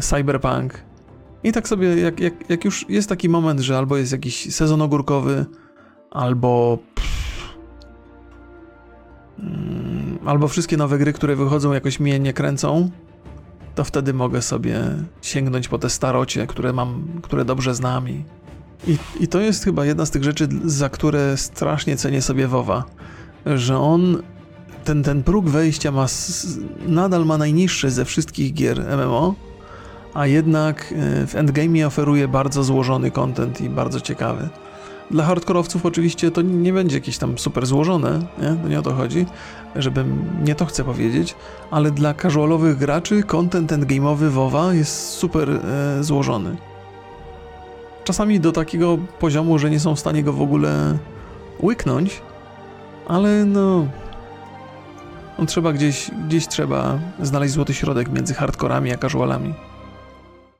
Cyberpunk. 0.00 0.82
I 1.44 1.52
tak 1.52 1.68
sobie, 1.68 1.96
jak, 1.96 2.20
jak, 2.20 2.50
jak 2.50 2.64
już 2.64 2.86
jest 2.88 3.08
taki 3.08 3.28
moment, 3.28 3.60
że 3.60 3.78
albo 3.78 3.96
jest 3.96 4.12
jakiś 4.12 4.54
sezon 4.54 4.82
ogórkowy, 4.82 5.46
albo. 6.10 6.78
pff, 6.94 7.54
mm, 9.38 10.18
albo 10.24 10.48
wszystkie 10.48 10.76
nowe 10.76 10.98
gry, 10.98 11.12
które 11.12 11.36
wychodzą, 11.36 11.72
jakoś 11.72 12.00
mnie 12.00 12.18
nie 12.18 12.32
kręcą, 12.32 12.90
to 13.74 13.84
wtedy 13.84 14.14
mogę 14.14 14.42
sobie 14.42 14.80
sięgnąć 15.22 15.68
po 15.68 15.78
te 15.78 15.90
starocie, 15.90 16.46
które 16.46 16.72
mam, 16.72 17.04
które 17.22 17.44
dobrze 17.44 17.74
znam. 17.74 18.08
I, 18.08 18.24
i 19.20 19.28
to 19.28 19.40
jest 19.40 19.64
chyba 19.64 19.84
jedna 19.84 20.06
z 20.06 20.10
tych 20.10 20.24
rzeczy, 20.24 20.48
za 20.64 20.88
które 20.88 21.36
strasznie 21.36 21.96
cenię 21.96 22.22
sobie 22.22 22.48
WoWa, 22.48 22.84
że 23.46 23.78
on 23.78 24.22
ten, 24.84 25.02
ten 25.02 25.22
próg 25.22 25.48
wejścia 25.48 25.92
ma 25.92 26.06
nadal 26.86 27.24
ma 27.24 27.38
najniższy 27.38 27.90
ze 27.90 28.04
wszystkich 28.04 28.54
gier 28.54 28.96
MMO, 28.96 29.34
a 30.14 30.26
jednak 30.26 30.94
e, 30.96 31.26
w 31.26 31.34
endgame 31.34 31.86
oferuje 31.86 32.28
bardzo 32.28 32.64
złożony 32.64 33.10
content 33.10 33.60
i 33.60 33.68
bardzo 33.68 34.00
ciekawy. 34.00 34.48
Dla 35.10 35.24
hardkorowców 35.24 35.86
oczywiście 35.86 36.30
to 36.30 36.42
nie 36.42 36.72
będzie 36.72 36.96
jakieś 36.96 37.18
tam 37.18 37.38
super 37.38 37.66
złożone, 37.66 38.20
nie? 38.42 38.56
To 38.62 38.68
nie 38.68 38.78
o 38.78 38.82
to 38.82 38.94
chodzi, 38.94 39.26
żebym 39.76 40.24
nie 40.44 40.54
to 40.54 40.66
chcę 40.66 40.84
powiedzieć, 40.84 41.34
ale 41.70 41.90
dla 41.90 42.14
casualowych 42.14 42.78
graczy 42.78 43.22
content 43.22 43.72
endgame'owy 43.72 44.28
WoWa 44.28 44.74
jest 44.74 45.08
super 45.08 45.50
e, 45.50 46.04
złożony. 46.04 46.56
Czasami 48.04 48.40
do 48.40 48.52
takiego 48.52 48.98
poziomu, 49.20 49.58
że 49.58 49.70
nie 49.70 49.80
są 49.80 49.96
w 49.96 50.00
stanie 50.00 50.22
go 50.22 50.32
w 50.32 50.42
ogóle 50.42 50.98
łyknąć, 51.62 52.22
ale 53.08 53.44
no 53.44 53.86
no 55.38 55.46
trzeba 55.46 55.72
gdzieś, 55.72 56.10
gdzieś 56.26 56.48
trzeba 56.48 56.98
znaleźć 57.22 57.54
złoty 57.54 57.74
środek 57.74 58.08
między 58.08 58.34
hardkorami 58.34 58.92
a 58.92 58.98
casualami. 58.98 59.54